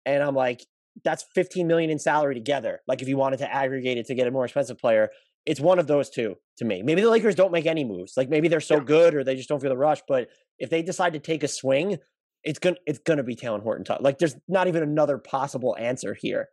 [0.06, 0.66] and I'm like,
[1.04, 2.82] that's 15 million in salary together.
[2.88, 5.10] Like if you wanted to aggregate it to get a more expensive player,
[5.48, 6.84] it's one of those two to me.
[6.84, 8.14] Maybe the Lakers don't make any moves.
[8.18, 8.84] Like maybe they're so yeah.
[8.84, 10.02] good or they just don't feel the rush.
[10.08, 10.28] But
[10.60, 11.98] if they decide to take a swing,
[12.44, 13.86] it's gonna it's gonna be Talen Horton.
[14.02, 16.50] Like there's not even another possible answer here.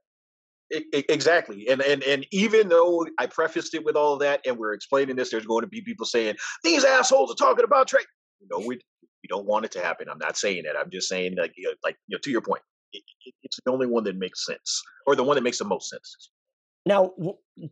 [0.71, 4.73] Exactly, and and and even though I prefaced it with all of that, and we're
[4.73, 8.07] explaining this, there's going to be people saying these assholes are talking about trade.
[8.41, 10.09] You know, we we don't want it to happen.
[10.09, 10.77] I'm not saying that.
[10.77, 13.59] I'm just saying like you know, like you know, to your point, it, it, it's
[13.65, 16.31] the only one that makes sense, or the one that makes the most sense.
[16.87, 17.13] Now,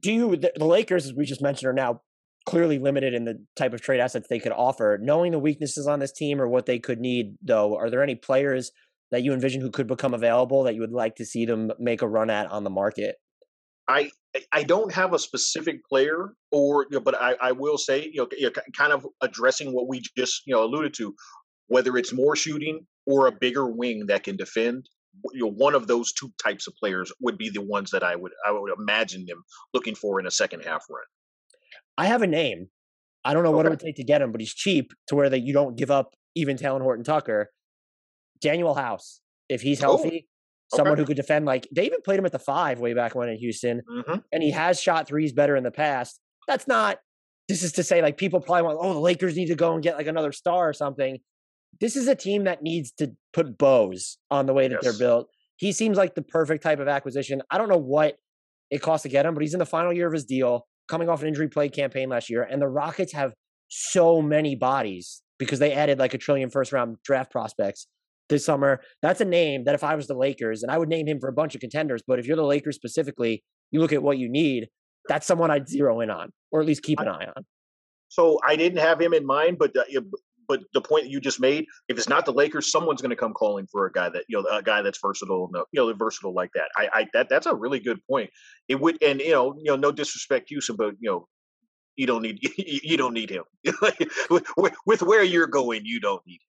[0.00, 2.00] do you, the, Lakers, as we just mentioned, are now
[2.46, 4.98] clearly limited in the type of trade assets they could offer.
[5.00, 8.14] Knowing the weaknesses on this team or what they could need, though, are there any
[8.14, 8.72] players
[9.10, 12.02] that you envision who could become available that you would like to see them make
[12.02, 13.16] a run at on the market?
[13.88, 14.10] I
[14.52, 18.28] I don't have a specific player, or you know, but I, I will say you
[18.34, 21.14] know kind of addressing what we just you know alluded to,
[21.66, 24.88] whether it's more shooting or a bigger wing that can defend
[25.32, 28.16] you know, one of those two types of players would be the ones that I
[28.16, 29.42] would I would imagine them
[29.74, 31.04] looking for in a second half run.
[31.98, 32.68] I have a name.
[33.24, 33.56] I don't know okay.
[33.56, 35.76] what it would take to get him, but he's cheap to where that you don't
[35.76, 37.50] give up even Talen Horton Tucker.
[38.42, 40.26] Danuel House, if he's oh, healthy,
[40.72, 40.76] oh.
[40.76, 41.46] someone who could defend.
[41.46, 44.16] Like they even played him at the five way back when in Houston, mm-hmm.
[44.32, 46.20] and he has shot threes better in the past.
[46.48, 46.98] That's not.
[47.48, 49.82] This is to say, like people probably want, oh, the Lakers need to go and
[49.82, 51.18] get like another star or something
[51.80, 54.84] this is a team that needs to put bows on the way that yes.
[54.84, 55.28] they're built.
[55.56, 57.42] He seems like the perfect type of acquisition.
[57.50, 58.16] I don't know what
[58.70, 61.08] it costs to get him, but he's in the final year of his deal, coming
[61.08, 62.42] off an injury play campaign last year.
[62.42, 63.32] And the Rockets have
[63.68, 67.86] so many bodies because they added like a trillion first round draft prospects
[68.28, 68.80] this summer.
[69.02, 71.28] That's a name that if I was the Lakers, and I would name him for
[71.28, 74.28] a bunch of contenders, but if you're the Lakers specifically, you look at what you
[74.28, 74.68] need,
[75.08, 77.44] that's someone I'd zero in on, or at least keep an eye on.
[78.08, 80.00] So I didn't have him in mind, but uh,
[80.49, 83.16] but the point that you just made, if it's not the Lakers, someone's going to
[83.16, 86.34] come calling for a guy that you know, a guy that's versatile, you know, versatile
[86.34, 86.68] like that.
[86.76, 88.30] I, I that that's a really good point.
[88.68, 91.28] It would, and you know, you know, no disrespect, Houston, but you know,
[91.97, 93.45] you don't need you don't need him.
[94.30, 96.34] with, with where you're going, you don't need.
[96.34, 96.49] Him.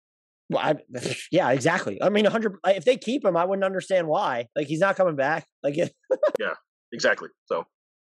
[0.49, 0.75] Well, I,
[1.31, 2.01] yeah, exactly.
[2.01, 2.57] I mean, 100.
[2.67, 4.47] If they keep him, I wouldn't understand why.
[4.55, 5.45] Like he's not coming back.
[5.61, 6.53] Like yeah,
[6.91, 7.29] exactly.
[7.45, 7.65] So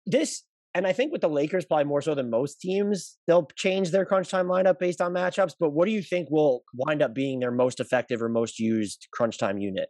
[0.05, 0.43] this
[0.73, 4.05] and I think with the Lakers, probably more so than most teams, they'll change their
[4.05, 5.53] crunch time lineup based on matchups.
[5.59, 9.07] But what do you think will wind up being their most effective or most used
[9.11, 9.89] crunch time unit?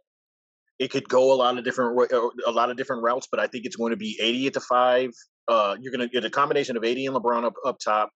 [0.78, 3.46] It could go a lot of different uh, a lot of different routes, but I
[3.46, 5.10] think it's going to be AD at the five.
[5.46, 8.10] Uh, you're going to get a combination of AD and LeBron up up top,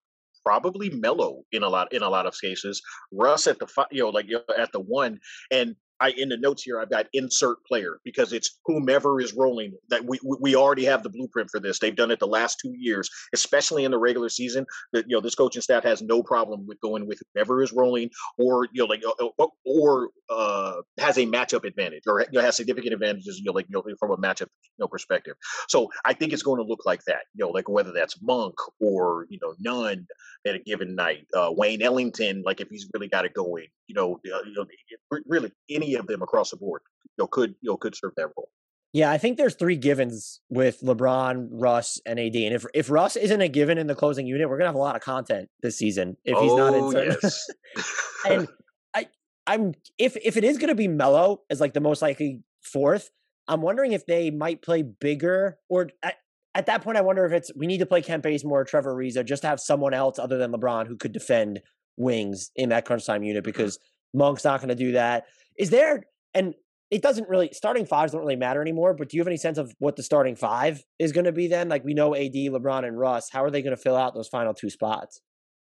[0.45, 2.83] probably Melo in a lot in a lot of cases.
[3.13, 4.27] Russ at the five, you know, like
[4.59, 5.21] at the one,
[5.53, 9.73] and I in the notes here I've got insert player because it's whomever is rolling
[9.89, 11.79] that we we already have the blueprint for this.
[11.79, 14.67] They've done it the last two years, especially in the regular season.
[14.93, 18.11] That you know this coaching staff has no problem with going with whoever is rolling
[18.39, 22.43] or you know like uh, uh, or uh, has a matchup advantage or you know,
[22.43, 25.35] has significant advantages you know like you know, from a matchup you know perspective.
[25.69, 27.25] So I think it's going to look like that.
[27.35, 30.07] You know like whether that's Monk or you know Nunn
[30.47, 33.67] at a given night, uh, Wayne Ellington like if he's really got it going.
[33.89, 34.67] You know, uh, you know
[35.27, 38.29] really any of them across the board, you know, could you know could serve that
[38.37, 38.51] role.
[38.93, 42.35] Yeah, I think there's three givens with LeBron, Russ, and AD.
[42.35, 44.79] And if if Russ isn't a given in the closing unit, we're gonna have a
[44.79, 46.83] lot of content this season if he's not in.
[46.83, 47.51] Oh, yes.
[48.29, 48.49] and
[48.95, 49.07] I
[49.47, 53.11] I'm if if it is gonna be Melo as like the most likely fourth,
[53.49, 56.15] I'm wondering if they might play bigger or at,
[56.55, 58.95] at that point I wonder if it's we need to play Kent Bazemore or Trevor
[58.95, 61.61] Ariza just to have someone else other than LeBron who could defend
[61.97, 63.79] wings in that crunch time unit because
[64.15, 65.27] Monk's not going to do that.
[65.59, 66.05] Is there,
[66.35, 66.55] and
[66.91, 69.59] it doesn't really, starting fives don't really matter anymore, but do you have any sense
[69.59, 71.69] of what the starting five is going to be then?
[71.69, 73.29] Like we know AD, LeBron, and Russ.
[73.31, 75.21] How are they going to fill out those final two spots?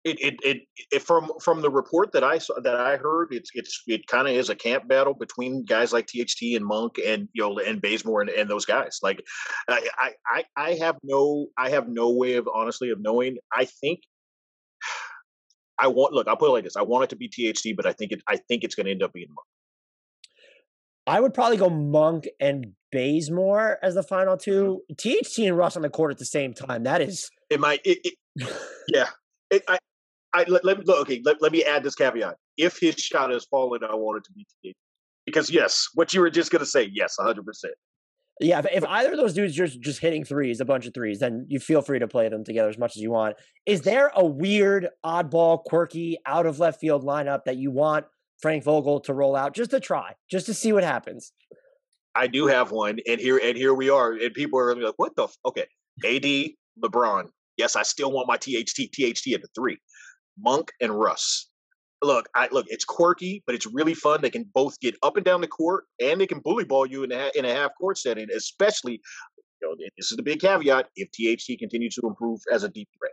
[0.04, 3.50] It, it, it, it, from from the report that I saw that I heard, it's
[3.54, 7.28] it's it kind of is a camp battle between guys like THT and Monk and
[7.34, 8.98] you know and Bazemore and, and those guys.
[9.00, 9.22] Like
[9.68, 13.36] I, I I have no I have no way of honestly of knowing.
[13.52, 14.00] I think
[15.78, 16.26] I want look.
[16.26, 18.22] I'll put it like this: I want it to be THT, but I think it.
[18.26, 19.46] I think it's going to end up being Monk.
[21.07, 24.82] I would probably go Monk and Bazemore as the final two.
[24.98, 26.84] THT and Russ on the court at the same time.
[26.84, 27.28] That is.
[27.50, 27.80] It might.
[27.84, 28.14] It, it,
[28.88, 29.09] yeah.
[29.50, 29.78] It, I.
[30.34, 31.20] I let, let me okay.
[31.24, 32.36] Let, let me add this caveat.
[32.57, 34.76] If his shot has fallen, I want it to be THT.
[35.26, 37.74] Because yes, what you were just going to say, yes, hundred percent.
[38.40, 41.18] Yeah, if, if either of those dudes just just hitting threes, a bunch of threes,
[41.18, 43.36] then you feel free to play them together as much as you want.
[43.66, 48.07] Is there a weird, oddball, quirky, out of left field lineup that you want
[48.40, 51.32] Frank Vogel to roll out just to try, just to see what happens?
[52.14, 55.16] I do have one, and here and here we are, and people are like, "What
[55.16, 55.24] the?
[55.24, 55.36] F-?
[55.46, 55.66] Okay,
[56.04, 56.50] AD,
[56.84, 57.28] LeBron.
[57.56, 59.78] Yes, I still want my THT, THT at the three.
[60.38, 61.50] Monk and Russ
[62.02, 64.20] look, I look, it's quirky, but it's really fun.
[64.22, 67.04] They can both get up and down the court, and they can bully ball you
[67.04, 68.28] in a in a half court setting.
[68.34, 69.00] Especially,
[69.60, 72.88] you know, this is the big caveat: if THT continues to improve as a deep
[72.98, 73.12] threat.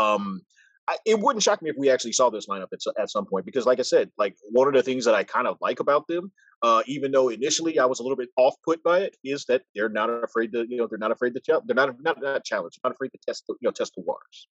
[0.00, 0.42] Um,
[0.88, 3.44] I, it wouldn't shock me if we actually saw this lineup at, at some point
[3.44, 6.08] because, like I said, like one of the things that I kind of like about
[6.08, 6.32] them,
[6.62, 9.62] uh, even though initially I was a little bit off put by it, is that
[9.74, 12.78] they're not afraid to, you know, they're not afraid to, they're not not, not challenge,
[12.82, 14.48] not afraid to test, the, you know, test the waters.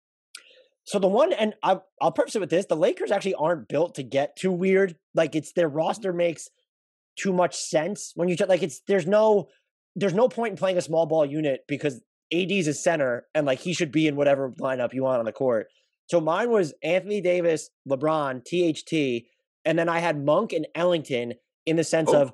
[0.83, 3.95] So the one, and I, I'll preface it with this: the Lakers actually aren't built
[3.95, 4.95] to get too weird.
[5.15, 6.49] Like it's their roster makes
[7.17, 9.49] too much sense when you like it's there's no
[9.95, 11.99] there's no point in playing a small ball unit because
[12.31, 15.31] AD's a center and like he should be in whatever lineup you want on the
[15.31, 15.67] court.
[16.07, 19.27] So mine was Anthony Davis, LeBron, THT,
[19.65, 21.33] and then I had Monk and Ellington
[21.65, 22.21] in the sense oh.
[22.21, 22.33] of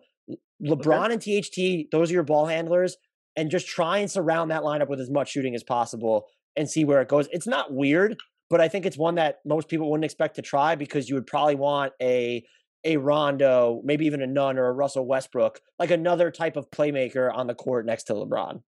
[0.64, 1.14] LeBron okay.
[1.14, 1.92] and THT.
[1.92, 2.98] Those are your ball handlers,
[3.36, 6.86] and just try and surround that lineup with as much shooting as possible and see
[6.86, 7.28] where it goes.
[7.32, 8.18] It's not weird
[8.54, 11.26] but I think it's one that most people wouldn't expect to try because you would
[11.26, 12.46] probably want a
[12.84, 17.34] a Rondo, maybe even a Nunn or a Russell Westbrook, like another type of playmaker
[17.34, 18.62] on the court next to LeBron.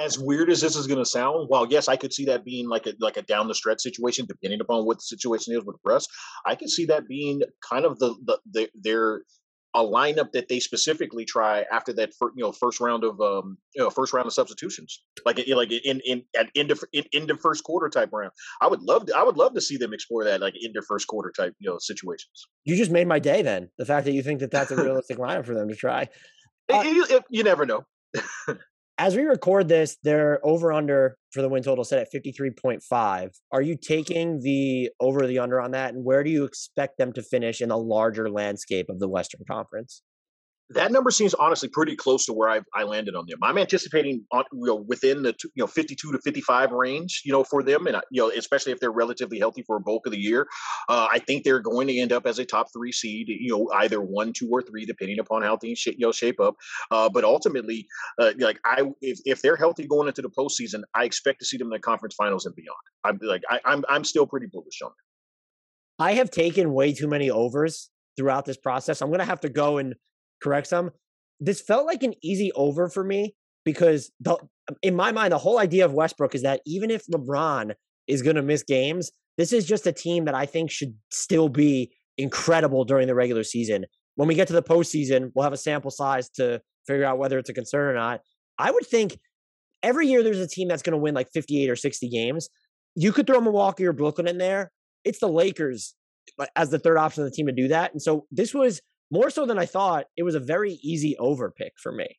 [0.00, 2.68] As weird as this is going to sound, while yes, I could see that being
[2.68, 5.76] like a like a down the stretch situation, depending upon what the situation is with
[5.84, 6.06] Russ.
[6.46, 9.22] I could see that being kind of the the, the their
[9.74, 13.56] a lineup that they specifically try after that first, you know first round of um
[13.74, 15.02] you know first round of substitutions.
[15.24, 18.32] Like like in in at end of in, in the first quarter type round.
[18.60, 20.82] I would love to i would love to see them explore that like in their
[20.82, 22.48] first quarter type you know situations.
[22.64, 25.18] You just made my day then the fact that you think that that's a realistic
[25.18, 26.08] lineup for them to try.
[26.72, 27.84] Uh, you, you, you never know
[29.00, 33.30] as we record this, they're over under for the win total set at 53.5.
[33.50, 35.94] Are you taking the over the under on that?
[35.94, 39.40] And where do you expect them to finish in the larger landscape of the Western
[39.50, 40.02] Conference?
[40.72, 43.38] That number seems honestly pretty close to where I, I landed on them.
[43.42, 47.42] I'm anticipating on, you know, within the you know 52 to 55 range, you know,
[47.42, 50.18] for them, and you know, especially if they're relatively healthy for a bulk of the
[50.18, 50.46] year.
[50.88, 53.68] Uh, I think they're going to end up as a top three seed, you know,
[53.74, 56.54] either one, two, or three, depending upon how things you know shape up.
[56.90, 57.86] Uh, but ultimately,
[58.18, 61.56] uh, like I, if, if they're healthy going into the postseason, I expect to see
[61.56, 62.78] them in the conference finals and beyond.
[63.04, 64.94] I'm like I, I'm I'm still pretty bullish on them.
[65.98, 69.02] I have taken way too many overs throughout this process.
[69.02, 69.94] I'm going to have to go and
[70.42, 70.90] correct some.
[71.38, 73.34] This felt like an easy over for me
[73.64, 74.36] because the,
[74.82, 77.74] in my mind, the whole idea of Westbrook is that even if LeBron
[78.06, 81.48] is going to miss games, this is just a team that I think should still
[81.48, 83.86] be incredible during the regular season.
[84.16, 87.38] When we get to the postseason, we'll have a sample size to figure out whether
[87.38, 88.20] it's a concern or not.
[88.58, 89.18] I would think
[89.82, 92.50] every year there's a team that's going to win like 58 or 60 games.
[92.94, 94.70] You could throw Milwaukee or Brooklyn in there.
[95.04, 95.94] It's the Lakers
[96.38, 97.92] uh, as the third option of the team to do that.
[97.92, 101.50] And so this was more so than I thought, it was a very easy over
[101.50, 102.18] pick for me.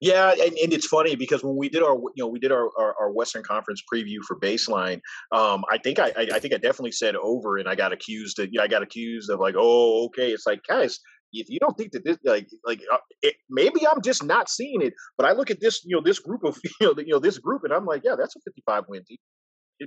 [0.00, 2.68] Yeah, and, and it's funny because when we did our, you know, we did our,
[2.76, 5.00] our, our Western Conference preview for baseline.
[5.30, 8.40] Um, I think I, I, I think I definitely said over, and I got accused
[8.40, 10.30] of, I got accused of like, oh, okay.
[10.32, 10.98] It's like, guys,
[11.32, 14.82] if you don't think that this, like, like uh, it, maybe I'm just not seeing
[14.82, 14.92] it.
[15.16, 17.38] But I look at this, you know, this group of, you know, you know, this
[17.38, 19.18] group, and I'm like, yeah, that's a 55 win team.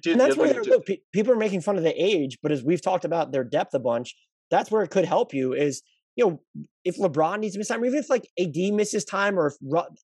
[0.02, 2.64] Just, and that's where like, look, people are making fun of the age, but as
[2.64, 4.16] we've talked about their depth a bunch,
[4.50, 5.54] that's where it could help you.
[5.54, 5.82] Is
[6.16, 9.38] you know, if LeBron needs to miss time, or even if like AD misses time,
[9.38, 9.55] or if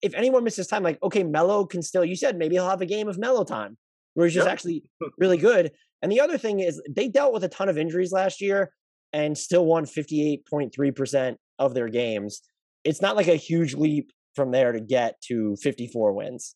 [0.02, 2.04] if anyone misses time, like okay, Melo can still.
[2.04, 3.78] You said maybe he'll have a game of Melo time
[4.14, 4.52] where he's just yep.
[4.52, 4.84] actually
[5.18, 5.72] really good.
[6.02, 8.74] And the other thing is they dealt with a ton of injuries last year
[9.14, 12.42] and still won fifty eight point three percent of their games.
[12.84, 16.56] It's not like a huge leap from there to get to fifty four wins.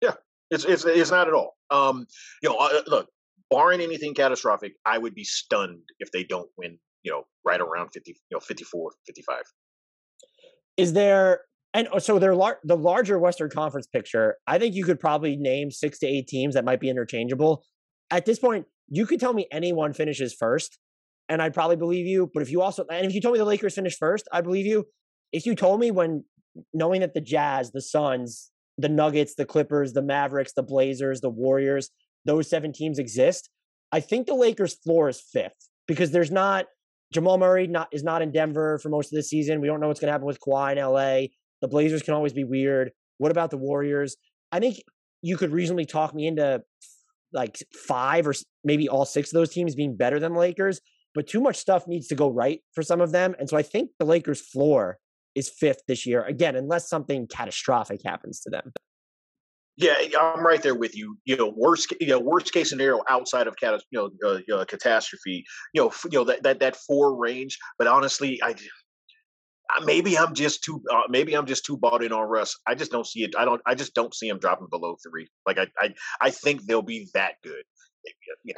[0.00, 0.14] Yeah,
[0.50, 1.56] it's it's it's not at all.
[1.70, 2.06] Um,
[2.40, 3.08] you know, uh, look,
[3.50, 7.90] barring anything catastrophic, I would be stunned if they don't win you know, right around
[7.92, 9.42] 50, you know, 54, 55.
[10.76, 11.42] Is there,
[11.74, 15.36] and oh, so they're lar- the larger Western Conference picture, I think you could probably
[15.36, 17.64] name six to eight teams that might be interchangeable.
[18.10, 20.78] At this point, you could tell me anyone finishes first,
[21.28, 22.30] and I'd probably believe you.
[22.32, 24.66] But if you also, and if you told me the Lakers finish first, I believe
[24.66, 24.86] you.
[25.32, 26.24] If you told me when
[26.74, 31.30] knowing that the Jazz, the Suns, the Nuggets, the Clippers, the Mavericks, the Blazers, the
[31.30, 31.90] Warriors,
[32.24, 33.48] those seven teams exist,
[33.92, 36.66] I think the Lakers' floor is fifth because there's not
[37.12, 39.60] Jamal Murray not is not in Denver for most of the season.
[39.60, 41.28] We don't know what's going to happen with Kawhi in LA.
[41.60, 42.90] The Blazers can always be weird.
[43.18, 44.16] What about the Warriors?
[44.50, 44.78] I think
[45.20, 46.62] you could reasonably talk me into
[47.32, 48.34] like five or
[48.64, 50.80] maybe all six of those teams being better than the Lakers,
[51.14, 53.34] but too much stuff needs to go right for some of them.
[53.38, 54.98] And so I think the Lakers' floor
[55.34, 58.72] is fifth this year, again, unless something catastrophic happens to them.
[59.82, 61.18] Yeah, I'm right there with you.
[61.24, 64.64] You know, worst you know worst case scenario outside of cat, you know, uh, uh,
[64.64, 65.44] catastrophe.
[65.74, 67.58] You know, you know that that that four range.
[67.78, 68.54] But honestly, I
[69.84, 72.56] maybe I'm just too uh, maybe I'm just too bought in on Russ.
[72.66, 73.34] I just don't see it.
[73.36, 73.60] I don't.
[73.66, 75.26] I just don't see him dropping below three.
[75.46, 77.64] Like I I I think they'll be that good.
[78.44, 78.54] Yeah.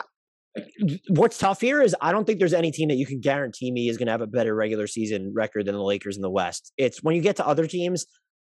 [1.09, 3.89] What's tough here is I don't think there's any team that you can guarantee me
[3.89, 6.73] is going to have a better regular season record than the Lakers in the West.
[6.77, 8.05] It's when you get to other teams.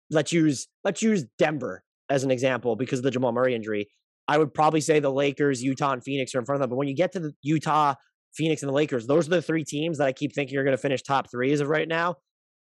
[0.09, 1.84] Let's use let's use Denver
[2.14, 3.89] as an example because of the Jamal Murray injury.
[4.28, 6.70] I would probably say the Lakers, Utah, and Phoenix are in front of them.
[6.70, 7.95] But when you get to the Utah,
[8.36, 10.78] Phoenix, and the Lakers, those are the three teams that I keep thinking are going
[10.78, 12.16] to finish top three as of right now.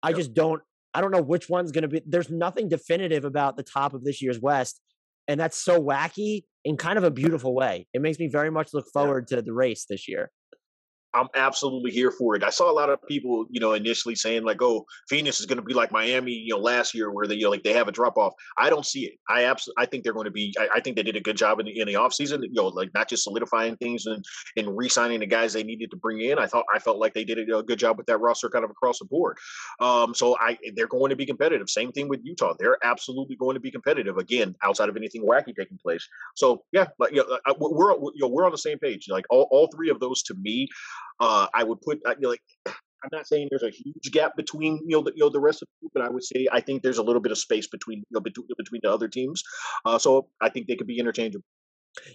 [0.02, 0.62] I just don't.
[0.94, 2.02] I don't know which one's going to be.
[2.06, 4.80] There's nothing definitive about the top of this year's West,
[5.26, 7.86] and that's so wacky in kind of a beautiful way.
[7.92, 10.30] It makes me very much look forward to the race this year.
[11.18, 12.44] I'm absolutely here for it.
[12.44, 15.56] I saw a lot of people, you know, initially saying like, "Oh, Phoenix is going
[15.58, 17.88] to be like Miami, you know, last year where they, you know, like they have
[17.88, 19.14] a drop off." I don't see it.
[19.28, 20.54] I absolutely, I think they're going to be.
[20.58, 22.68] I, I, think they did a good job in the in the offseason, you know,
[22.68, 24.24] like not just solidifying things and
[24.56, 26.38] and re-signing the guys they needed to bring in.
[26.38, 28.64] I thought I felt like they did a, a good job with that roster, kind
[28.64, 29.36] of across the board.
[29.80, 31.68] Um, so I, they're going to be competitive.
[31.68, 32.54] Same thing with Utah.
[32.58, 36.06] They're absolutely going to be competitive again, outside of anything wacky taking place.
[36.36, 39.06] So yeah, but you know, we're you know, we're on the same page.
[39.08, 40.68] Like all, all three of those to me
[41.20, 44.80] uh, I would put you know, like I'm not saying there's a huge gap between
[44.86, 46.60] you know the, you know the rest of the group, but I would say I
[46.60, 49.42] think there's a little bit of space between you know between, between the other teams.
[49.84, 51.44] Uh, so I think they could be interchangeable.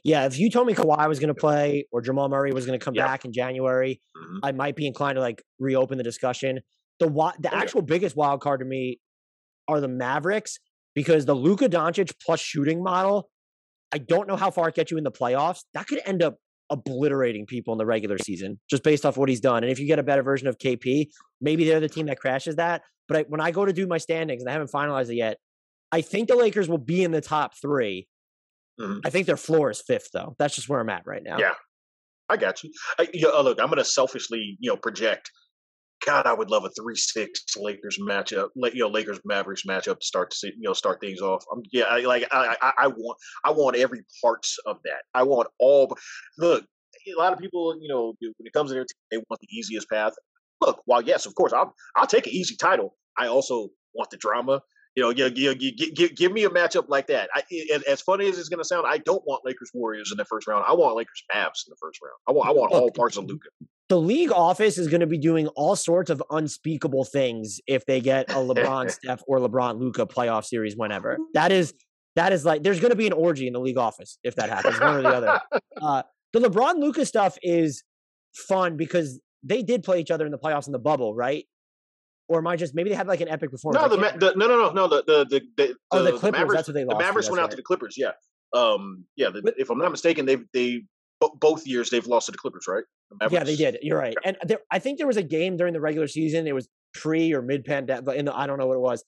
[0.04, 2.80] Yeah, if you told me Kawhi was going to play or Jamal Murray was going
[2.80, 3.06] to come yeah.
[3.06, 4.38] back in January, mm-hmm.
[4.44, 6.60] I might be inclined to like reopen the discussion.
[7.00, 7.08] The
[7.40, 7.88] the oh, actual yeah.
[7.88, 9.00] biggest wild card to me
[9.68, 10.60] are the Mavericks
[10.96, 13.30] because the Luka Doncic plus shooting model.
[13.92, 15.62] I don't know how far it gets you in the playoffs.
[15.74, 16.38] That could end up
[16.74, 19.64] obliterating people in the regular season just based off what he's done.
[19.64, 21.08] And if you get a better version of KP,
[21.40, 22.82] maybe they're the team that crashes that.
[23.08, 25.38] But I, when I go to do my standings, and I haven't finalized it yet,
[25.92, 28.08] I think the Lakers will be in the top 3
[28.80, 29.00] mm-hmm.
[29.06, 30.36] I think their floor is fifth, though.
[30.40, 31.38] That's just where I'm at right now.
[31.38, 31.54] Yeah,
[32.30, 32.72] I got you.
[32.98, 35.30] I, you know, look, I'm going to selfishly, you know, project.
[36.06, 40.32] God, I would love a three-six Lakers matchup, you know, Lakers Mavericks matchup to start
[40.32, 41.44] to see, you know, start things off.
[41.52, 45.04] Um, yeah, I, like I, I, I want, I want every parts of that.
[45.14, 45.96] I want all.
[46.38, 46.66] Look,
[47.08, 49.48] a lot of people, you know, when it comes to their team, they want the
[49.52, 50.14] easiest path.
[50.62, 52.96] Look, while yes, of course, I'll I'll take an easy title.
[53.18, 54.62] I also want the drama.
[54.96, 57.28] You know, you, you, you, give, give me a matchup like that.
[57.34, 57.42] I,
[57.90, 60.48] as funny as it's going to sound, I don't want Lakers Warriors in the first
[60.48, 60.66] round.
[60.68, 62.14] I want Lakers Mavs in the first round.
[62.28, 63.50] I want I want all parts of Luka
[63.94, 68.02] the league office is going to be doing all sorts of unspeakable things if they
[68.02, 71.20] get a LeBron Steph or LeBron Luka playoff series whenever.
[71.36, 71.76] That is
[72.16, 74.50] that is like there's going to be an orgy in the league office if that
[74.50, 75.42] happens, one or the other.
[75.80, 77.84] Uh, the LeBron Luka stuff is
[78.34, 81.46] fun because they did play each other in the playoffs in the bubble, right?
[82.30, 83.84] Or am I just maybe they had like an epic performance?
[83.84, 84.88] No, the, the no, no, no, no.
[84.88, 86.22] The the the, the oh the Clippers.
[86.22, 86.98] The Mavericks, that's what they lost.
[86.98, 87.96] The Mavericks went out to the Clippers.
[87.98, 88.12] Yeah,
[88.56, 89.30] um, yeah.
[89.30, 90.84] The, but, if I'm not mistaken, they they
[91.40, 92.84] both years they've lost to the Clippers, right?
[93.20, 93.80] The yeah, they did.
[93.82, 94.16] You're right.
[94.24, 96.48] And there, I think there was a game during the regular season.
[96.48, 98.16] It was pre or mid pandemic.
[98.16, 99.04] In the, I don't know what it was.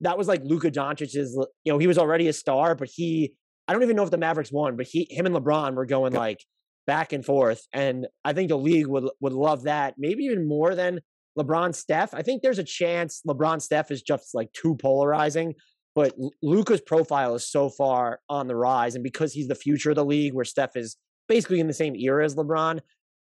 [0.00, 1.14] That was like Luka Doncic's.
[1.14, 3.34] You know, he was already a star, but he.
[3.68, 6.12] I don't even know if the Mavericks won, but he, him, and LeBron were going
[6.12, 6.40] like
[6.86, 10.74] back and forth, and I think the league would would love that, maybe even more
[10.74, 11.00] than
[11.38, 12.14] LeBron Steph.
[12.14, 15.54] I think there's a chance LeBron Steph is just like too polarizing,
[15.94, 19.96] but Luka's profile is so far on the rise, and because he's the future of
[19.96, 20.96] the league, where Steph is
[21.30, 22.80] basically in the same era as LeBron,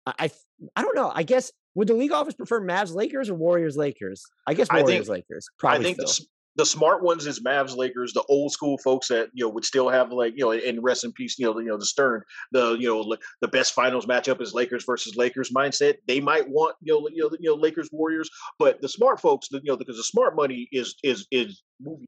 [0.07, 0.31] I
[0.75, 1.13] I don't know.
[1.15, 4.25] I guess would the league office prefer Mavs Lakers or Warriors Lakers?
[4.49, 5.47] I guess Warriors I think, Lakers.
[5.59, 6.27] Probably I think the,
[6.57, 8.13] the, smart ones is Mavs Lakers.
[8.13, 11.05] The old school folks that you know would still have like you know and rest
[11.05, 12.23] in peace you know you know the Stern
[12.53, 15.97] the you know the best finals matchup is Lakers versus Lakers mindset.
[16.09, 19.49] They might want you know you know, you know Lakers Warriors, but the smart folks
[19.53, 22.07] you know because the smart money is is is moving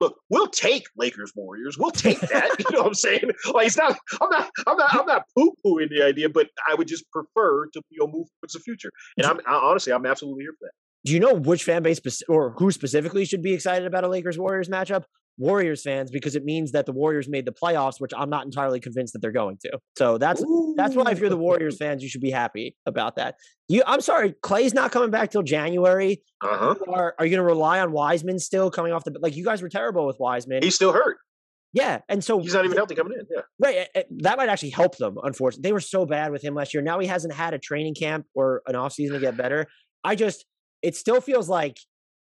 [0.00, 1.78] look, we'll take Lakers Warriors.
[1.78, 2.50] We'll take that.
[2.58, 3.30] you know what I'm saying?
[3.52, 3.96] Like it's not.
[4.20, 4.50] I'm not.
[4.66, 4.94] I'm not.
[4.94, 8.28] I'm not poo pooing the idea, but I would just prefer to you know move
[8.40, 8.90] towards the future.
[9.16, 10.72] And I'm I, honestly, I'm absolutely here for that.
[11.04, 14.38] Do you know which fan base or who specifically should be excited about a Lakers
[14.38, 15.04] Warriors matchup?
[15.40, 18.78] Warriors fans because it means that the Warriors made the playoffs, which I'm not entirely
[18.78, 19.78] convinced that they're going to.
[19.96, 20.74] So that's Ooh.
[20.76, 23.36] that's why if you're the Warriors fans, you should be happy about that.
[23.68, 26.22] You, I'm sorry, Clay's not coming back till January.
[26.44, 26.74] Uh-huh.
[26.88, 29.34] Are, are you going to rely on Wiseman still coming off the like?
[29.34, 30.62] You guys were terrible with Wiseman.
[30.62, 31.16] He's still hurt.
[31.72, 33.26] Yeah, and so he's not even healthy coming in.
[33.34, 34.04] Yeah, right.
[34.18, 35.16] That might actually help them.
[35.22, 36.82] Unfortunately, they were so bad with him last year.
[36.82, 39.68] Now he hasn't had a training camp or an off season to get better.
[40.02, 40.44] I just,
[40.82, 41.78] it still feels like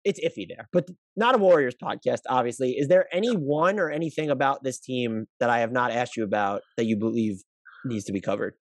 [0.05, 2.71] it's iffy there, but not a Warriors podcast, obviously.
[2.71, 6.23] Is there any one or anything about this team that I have not asked you
[6.23, 7.41] about that you believe
[7.83, 8.53] needs to be covered?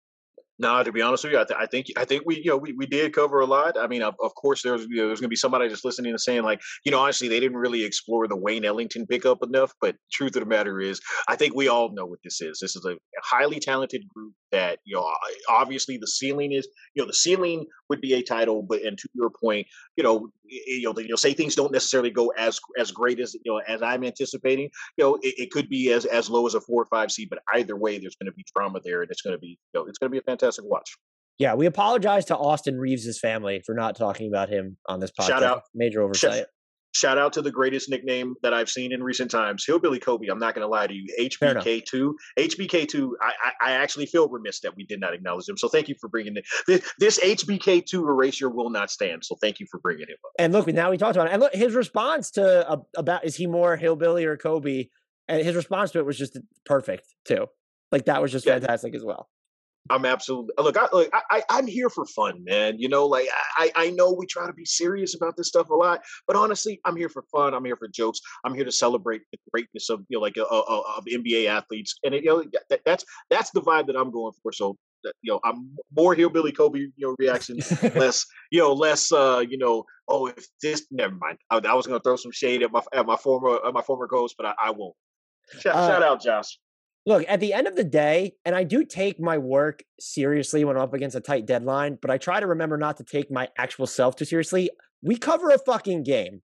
[0.58, 2.56] No, to be honest with you, I, th- I, think I think we you know
[2.56, 3.76] we, we did cover a lot.
[3.76, 6.10] I mean, of, of course, there's you know, there's going to be somebody just listening
[6.10, 9.72] and saying like, you know, honestly, they didn't really explore the Wayne Ellington pickup enough.
[9.80, 12.60] But truth of the matter is, I think we all know what this is.
[12.60, 15.12] This is a highly talented group that you know
[15.48, 19.08] obviously the ceiling is you know the ceiling would be a title, but and to
[19.14, 23.18] your point, you know you know you'll say things don't necessarily go as as great
[23.18, 24.70] as you know as I'm anticipating.
[24.96, 27.28] You know, it, it could be as as low as a four or five seed,
[27.28, 29.80] but either way, there's going to be drama there, and it's going to be you
[29.80, 30.96] know it's going to be a fantastic watch.
[31.38, 35.26] Yeah, we apologize to Austin Reaves' family for not talking about him on this podcast.
[35.26, 36.46] Shout out, major oversight.
[36.94, 40.28] Shout out to the greatest nickname that I've seen in recent times, Hillbilly Kobe.
[40.28, 42.12] I'm not going to lie to you, HBK2.
[42.38, 43.10] HBK2.
[43.20, 45.56] I, I, I, actually feel remiss that we did not acknowledge him.
[45.56, 46.44] So thank you for bringing it.
[46.68, 49.24] This, this HBK2 erasure will not stand.
[49.24, 50.30] So thank you for bringing him up.
[50.38, 51.32] And look, now we talked about it.
[51.32, 54.86] And look, his response to uh, about is he more Hillbilly or Kobe?
[55.26, 57.48] And his response to it was just perfect too.
[57.90, 58.60] Like that was just yeah.
[58.60, 59.28] fantastic as well.
[59.90, 60.78] I'm absolutely look.
[60.78, 61.10] I look.
[61.12, 62.78] I, I am here for fun, man.
[62.78, 63.28] You know, like
[63.58, 66.80] I I know we try to be serious about this stuff a lot, but honestly,
[66.86, 67.52] I'm here for fun.
[67.52, 68.20] I'm here for jokes.
[68.44, 71.98] I'm here to celebrate the greatness of you know like uh, uh, of NBA athletes,
[72.02, 74.52] and it, you know that, that's that's the vibe that I'm going for.
[74.52, 74.76] So
[75.22, 77.58] you know, I'm more hillbilly Kobe, you know, reaction,
[77.94, 81.36] less, you know, less, uh, you know, oh, if this, never mind.
[81.50, 83.82] I, I was going to throw some shade at my at my former at my
[83.82, 84.94] former coach, but I, I won't.
[85.60, 86.56] Shout, uh, shout out, Josh
[87.06, 90.76] look, at the end of the day, and I do take my work seriously when
[90.76, 93.48] I'm up against a tight deadline, but I try to remember not to take my
[93.58, 94.70] actual self too seriously.
[95.02, 96.42] We cover a fucking game.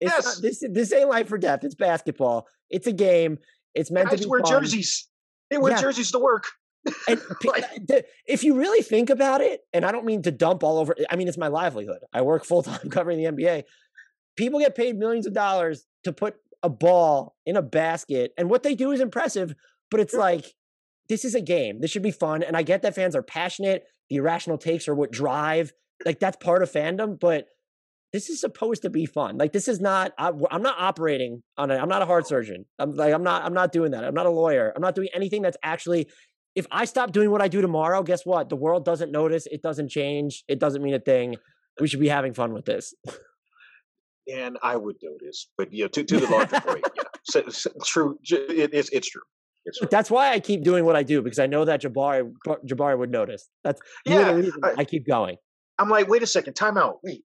[0.00, 0.24] It's yes.
[0.24, 1.64] Not, this this ain't life or death.
[1.64, 2.46] It's basketball.
[2.70, 3.38] It's a game.
[3.74, 4.62] It's meant Guys to be wear fun.
[4.62, 5.08] jerseys.
[5.50, 5.80] They wear yeah.
[5.80, 6.44] jerseys to work.
[7.08, 10.78] and uh, if you really think about it, and I don't mean to dump all
[10.78, 10.94] over.
[11.10, 11.98] I mean, it's my livelihood.
[12.12, 13.64] I work full time covering the NBA.
[14.36, 18.62] People get paid millions of dollars to put a ball in a basket, and what
[18.62, 19.54] they do is impressive.
[19.90, 20.44] But it's like,
[21.08, 21.80] this is a game.
[21.80, 22.42] This should be fun.
[22.42, 23.84] And I get that fans are passionate.
[24.10, 25.72] The irrational takes are what drive.
[26.04, 27.18] Like that's part of fandom.
[27.18, 27.46] But
[28.12, 29.36] this is supposed to be fun.
[29.36, 30.12] Like this is not.
[30.18, 31.76] I, am not operating on it.
[31.76, 32.64] I'm not a heart surgeon.
[32.78, 33.44] I'm like I'm not.
[33.44, 34.04] I'm not doing that.
[34.04, 34.72] I'm not a lawyer.
[34.74, 36.08] I'm not doing anything that's actually.
[36.54, 38.48] If I stop doing what I do tomorrow, guess what?
[38.48, 39.46] The world doesn't notice.
[39.46, 40.42] It doesn't change.
[40.48, 41.36] It doesn't mean a thing.
[41.80, 42.94] We should be having fun with this.
[44.32, 47.70] And I would notice, but you know, to, to the larger point, yeah, so, so,
[47.84, 48.18] true.
[48.24, 49.22] It, it's it's true.
[49.90, 52.32] That's why I keep doing what I do because I know that Jabari
[52.66, 53.48] Jabari would notice.
[53.64, 54.42] That's yeah.
[54.62, 55.36] I, I, keep going.
[55.78, 56.98] I'm like, wait a second, time out.
[57.02, 57.22] Wait,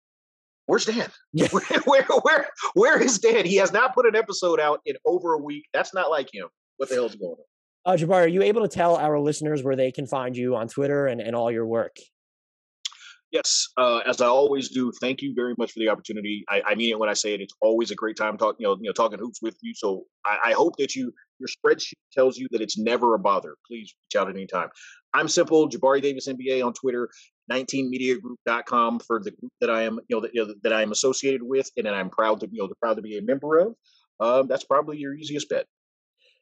[0.67, 1.09] where's Dan?
[1.33, 1.49] Yeah.
[1.53, 3.45] Where, where where where is Dan?
[3.45, 5.65] He has not put an episode out in over a week.
[5.73, 6.49] That's not like him.
[6.79, 7.95] What the hell's going on?
[7.95, 10.69] Uh, Jabari, are you able to tell our listeners where they can find you on
[10.69, 11.97] Twitter and, and all your work?
[13.33, 14.93] Yes, uh, as I always do.
[15.01, 16.45] Thank you very much for the opportunity.
[16.51, 17.41] I, I, mean it when I say it.
[17.41, 19.73] It's always a great time talking, you know, you know, talking hoops with you.
[19.75, 23.57] So I, I, hope that you your spreadsheet tells you that it's never a bother.
[23.67, 24.69] Please reach out at any time.
[25.15, 27.09] I'm simple, Jabari Davis NBA on Twitter,
[27.51, 30.93] 19mediagroup.com for the group that I am, you know, that, you know, that I am
[30.93, 33.75] associated with, and that I'm proud to, you know, proud to be a member of.
[34.21, 35.67] Um, that's probably your easiest bet.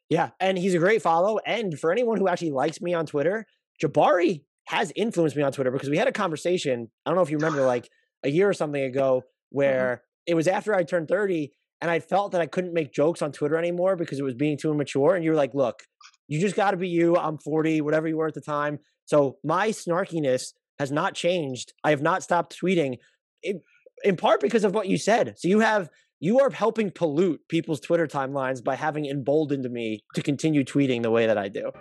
[0.09, 1.39] Yeah, and he's a great follow.
[1.45, 3.45] And for anyone who actually likes me on Twitter,
[3.81, 6.89] Jabari has influenced me on Twitter because we had a conversation.
[7.05, 7.89] I don't know if you remember, like
[8.23, 10.31] a year or something ago, where mm-hmm.
[10.31, 13.31] it was after I turned 30 and I felt that I couldn't make jokes on
[13.31, 15.15] Twitter anymore because it was being too immature.
[15.15, 15.83] And you were like, look,
[16.27, 17.17] you just got to be you.
[17.17, 18.79] I'm 40, whatever you were at the time.
[19.05, 21.73] So my snarkiness has not changed.
[21.83, 22.97] I have not stopped tweeting,
[23.43, 23.61] in,
[24.03, 25.33] in part because of what you said.
[25.37, 25.89] So you have
[26.23, 31.09] you are helping pollute people's Twitter timelines by having emboldened me to continue tweeting the
[31.09, 31.71] way that I do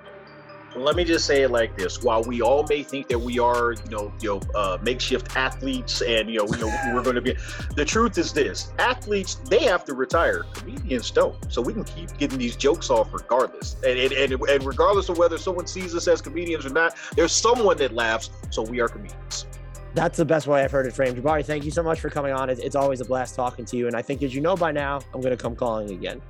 [0.76, 3.72] let me just say it like this: While we all may think that we are,
[3.72, 7.22] you know, you know, uh, makeshift athletes, and you know, you know, we're going to
[7.22, 7.36] be,
[7.76, 10.44] the truth is this: athletes they have to retire.
[10.54, 14.64] Comedians don't, so we can keep getting these jokes off regardless, and and, and, and
[14.64, 18.62] regardless of whether someone sees us as comedians or not, there's someone that laughs, so
[18.62, 19.46] we are comedians.
[19.94, 21.16] That's the best way I've heard it framed.
[21.16, 22.48] Jabari, thank you so much for coming on.
[22.48, 24.70] It's, it's always a blast talking to you, and I think, as you know by
[24.70, 26.22] now, I'm going to come calling again.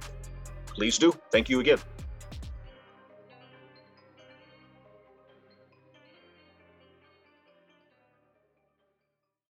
[0.66, 1.14] Please do.
[1.30, 1.78] Thank you again.